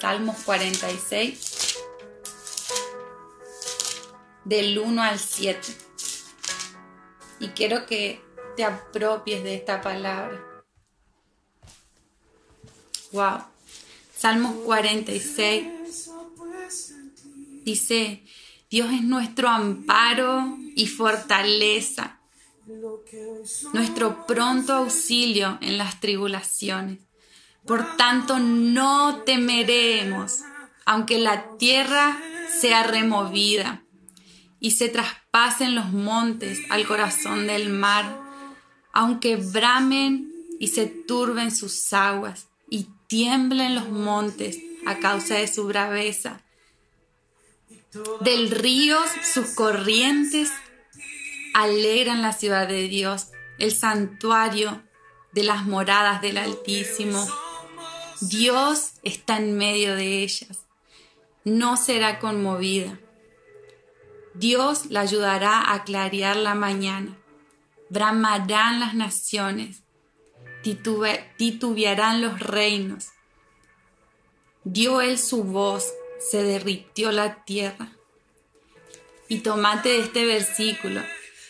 [0.00, 1.76] Salmos 46.
[4.44, 5.60] del 1 al 7.
[7.40, 8.22] Y quiero que
[8.56, 10.40] te apropies de esta palabra.
[13.12, 13.42] Wow.
[14.16, 15.66] Salmos 46
[17.66, 18.22] dice,
[18.68, 22.18] Dios es nuestro amparo y fortaleza,
[23.72, 26.98] nuestro pronto auxilio en las tribulaciones.
[27.64, 30.40] Por tanto, no temeremos,
[30.84, 32.18] aunque la tierra
[32.60, 33.82] sea removida
[34.58, 38.20] y se traspasen los montes al corazón del mar,
[38.92, 45.66] aunque bramen y se turben sus aguas y tiemblen los montes a causa de su
[45.66, 46.42] braveza.
[48.20, 50.50] Del río sus corrientes
[51.54, 53.28] alegran la ciudad de Dios,
[53.58, 54.82] el santuario
[55.32, 57.26] de las moradas del Altísimo.
[58.20, 60.66] Dios está en medio de ellas.
[61.44, 62.98] No será conmovida.
[64.34, 67.16] Dios la ayudará a clarear la mañana.
[67.88, 69.82] Bramarán las naciones.
[70.62, 73.08] titubearán los reinos.
[74.64, 75.86] Dio él su voz,
[76.18, 77.92] se derritió la tierra.
[79.28, 81.02] Y tomate de este versículo.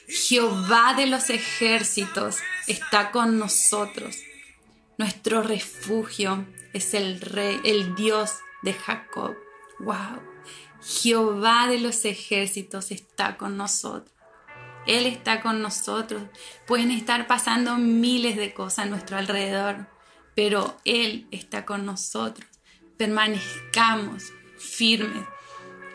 [0.09, 2.37] Jehová de los ejércitos
[2.67, 4.17] está con nosotros.
[4.99, 8.31] Nuestro refugio es el rey, el Dios
[8.63, 9.37] de Jacob.
[9.81, 10.23] Wow.
[10.83, 14.13] Jehová de los ejércitos está con nosotros.
[14.87, 16.23] Él está con nosotros.
[16.67, 19.89] Pueden estar pasando miles de cosas a nuestro alrededor,
[20.35, 22.47] pero Él está con nosotros.
[22.97, 24.33] Permanezcamos
[24.67, 25.27] firmes,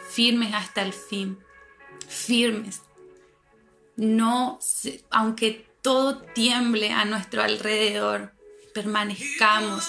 [0.09, 1.37] firmes hasta el fin,
[2.07, 2.81] firmes.
[3.95, 4.59] No,
[5.09, 8.33] aunque todo tiemble a nuestro alrededor,
[8.73, 9.87] permanezcamos,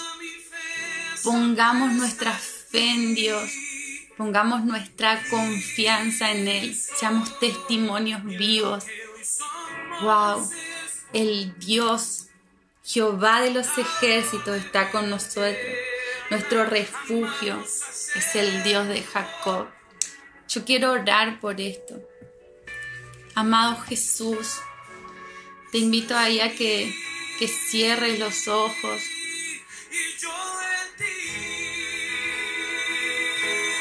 [1.23, 3.51] pongamos nuestra fe en Dios,
[4.17, 8.85] pongamos nuestra confianza en Él, seamos testimonios vivos.
[10.01, 10.49] Wow,
[11.13, 12.27] el Dios,
[12.83, 15.55] Jehová de los ejércitos está con nosotros.
[16.29, 19.67] Nuestro refugio es el Dios de Jacob.
[20.47, 22.01] Yo quiero orar por esto.
[23.35, 24.59] Amado Jesús,
[25.71, 26.93] te invito ahí a que,
[27.39, 29.01] que cierres los ojos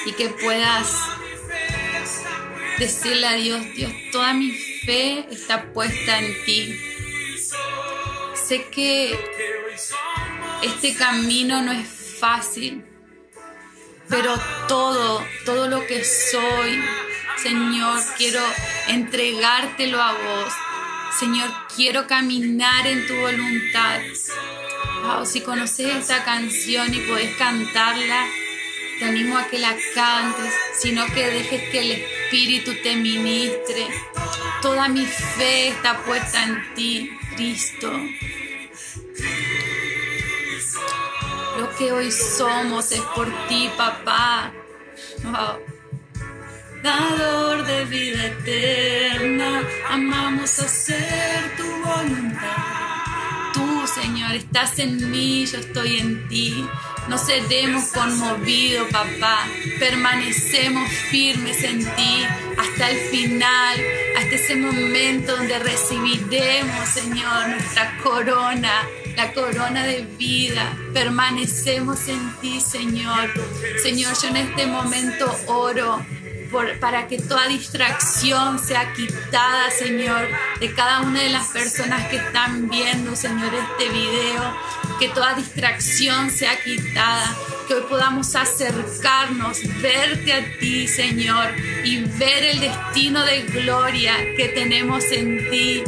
[0.06, 0.90] y que puedas
[2.78, 6.80] decirle a Dios, Dios, toda mi fe está puesta en ti.
[8.34, 9.18] Sé que
[10.62, 12.84] este camino no es fácil,
[14.08, 14.32] pero
[14.68, 16.80] todo, todo lo que soy,
[17.36, 18.40] Señor, quiero
[18.86, 20.52] entregártelo a vos.
[21.18, 23.98] Señor, quiero caminar en tu voluntad.
[25.02, 28.28] Wow, si conoces esta canción y podés cantarla,
[29.00, 33.88] te animo a que la cantes, sino que dejes que el Espíritu te ministre.
[34.60, 37.90] Toda mi fe está puesta en ti, Cristo.
[41.78, 44.52] Que hoy somos es por ti, papá.
[46.82, 53.52] Dador de vida eterna, amamos hacer tu voluntad.
[53.54, 56.66] Tú, Señor, estás en mí, yo estoy en ti.
[57.08, 59.46] No seremos conmovidos, papá.
[59.78, 62.24] Permanecemos firmes en ti
[62.58, 63.80] hasta el final,
[64.18, 68.86] hasta ese momento donde recibiremos, Señor, nuestra corona,
[69.16, 70.76] la corona de vida.
[70.92, 73.30] Permanecemos en ti, Señor.
[73.82, 76.04] Señor, yo en este momento oro
[76.80, 80.28] para que toda distracción sea quitada, Señor,
[80.60, 84.56] de cada una de las personas que están viendo, Señor, este video.
[84.98, 87.34] Que toda distracción sea quitada.
[87.66, 91.48] Que hoy podamos acercarnos, verte a ti, Señor,
[91.84, 95.82] y ver el destino de gloria que tenemos en ti.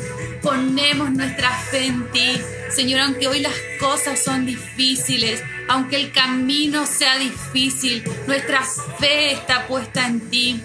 [0.44, 2.38] Ponemos nuestra fe en ti.
[2.68, 8.62] Señor, aunque hoy las cosas son difíciles, aunque el camino sea difícil, nuestra
[9.00, 10.60] fe está puesta en ti.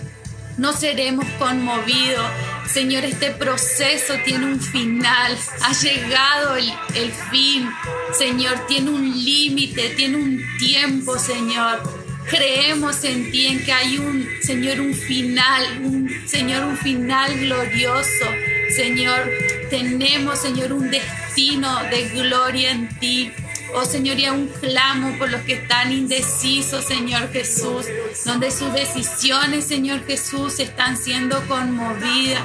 [0.57, 2.25] No seremos conmovidos.
[2.69, 5.37] Señor, este proceso tiene un final.
[5.61, 7.69] Ha llegado el, el fin.
[8.17, 11.81] Señor, tiene un límite, tiene un tiempo, Señor.
[12.29, 18.25] Creemos en ti, en que hay un, Señor, un final, un, Señor, un final glorioso.
[18.75, 19.31] Señor,
[19.69, 23.31] tenemos, Señor, un destino de gloria en ti.
[23.73, 27.85] Oh Señor, y un clamo por los que están indecisos, Señor Jesús,
[28.25, 32.43] donde sus decisiones, Señor Jesús, están siendo conmovidas.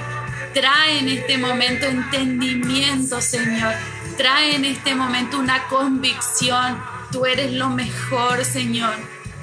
[0.53, 3.75] Trae en este momento entendimiento, Señor.
[4.17, 6.81] Trae en este momento una convicción.
[7.11, 8.95] Tú eres lo mejor, Señor.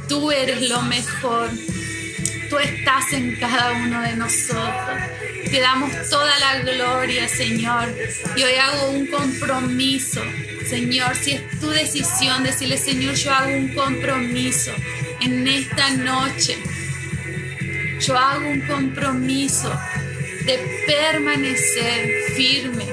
[0.08, 1.50] Tú eres lo mejor.
[2.50, 4.98] tú estás en cada uno de nosotros.
[5.50, 7.94] Te damos toda la gloria, Señor.
[8.36, 10.22] Y hoy hago un compromiso,
[10.70, 14.72] Señor, si es tu decisión decirle, Señor, yo hago un compromiso
[15.22, 16.58] en esta noche.
[18.00, 19.72] Yo hago un compromiso
[20.46, 22.86] de permanecer firme.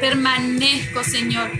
[0.00, 1.50] Permanezco, Señor,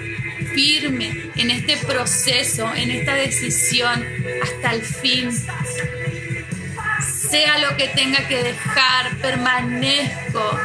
[0.54, 4.04] firme en este proceso, en esta decisión
[4.42, 5.30] hasta el fin.
[7.30, 10.58] Sea lo que tenga que dejar, permanezco,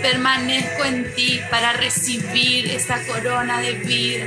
[0.00, 4.26] permanezco en ti para recibir esa corona de vida.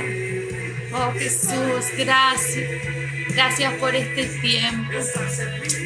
[0.92, 2.70] Oh Jesús, gracias.
[3.34, 4.92] Gracias por este tiempo.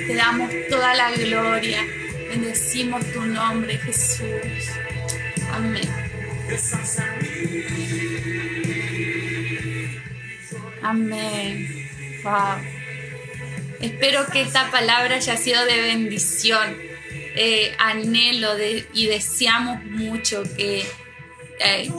[0.06, 1.84] Te damos toda la gloria.
[2.28, 4.70] Bendecimos tu nombre, Jesús.
[5.52, 5.88] Amén.
[10.82, 11.88] Amén.
[12.22, 12.73] Wow.
[13.84, 16.76] Espero que esta palabra haya sido de bendición.
[17.36, 18.56] Eh, anhelo
[18.94, 20.86] y deseamos mucho que
[21.58, 21.92] eh,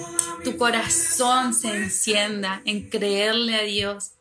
[0.43, 4.13] tu corazón se encienda en creerle a Dios,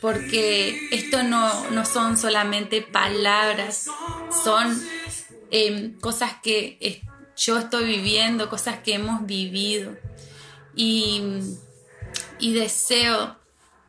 [0.00, 3.86] porque esto no, no son solamente palabras,
[4.42, 4.82] son
[5.50, 7.02] em, cosas que
[7.36, 9.96] yo estoy viviendo, cosas que hemos vivido.
[10.74, 11.22] Y,
[12.40, 13.36] y deseo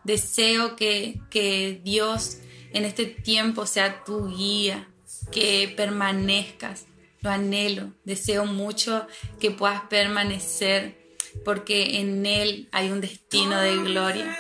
[0.04, 2.38] Deseo que, Dios
[2.74, 4.88] en este tiempo sea tu guía,
[5.32, 6.86] que permanezcas.
[7.22, 7.94] Lo anhelo.
[8.04, 9.08] Deseo mucho
[9.40, 10.98] que puedas permanecer
[11.46, 14.38] porque en Él hay un destino de gloria.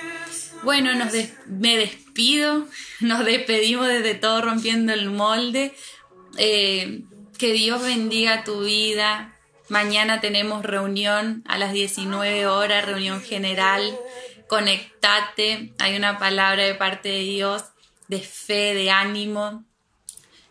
[0.63, 1.13] Bueno, nos
[1.47, 2.67] me despido,
[2.99, 5.73] nos despedimos desde todo rompiendo el molde.
[6.37, 7.03] Eh,
[7.37, 9.37] que Dios bendiga tu vida.
[9.69, 13.97] Mañana tenemos reunión a las 19 horas, reunión general
[14.53, 17.63] conectate, hay una palabra de parte de Dios
[18.13, 19.65] de fe, de ánimo.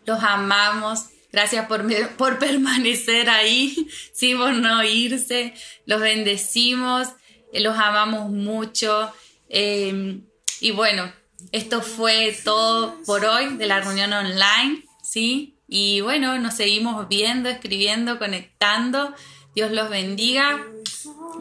[0.05, 1.05] Los amamos.
[1.31, 5.53] Gracias por, por permanecer ahí, sí, por no irse.
[5.85, 7.07] Los bendecimos,
[7.53, 9.11] eh, los amamos mucho.
[9.49, 10.23] Em,
[10.59, 11.11] y bueno,
[11.51, 15.57] esto fue todo por hoy de la reunión online, ¿sí?
[15.67, 19.13] Y bueno, nos seguimos viendo, escribiendo, conectando.
[19.55, 20.63] Dios los bendiga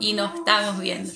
[0.00, 1.12] y nos estamos viendo.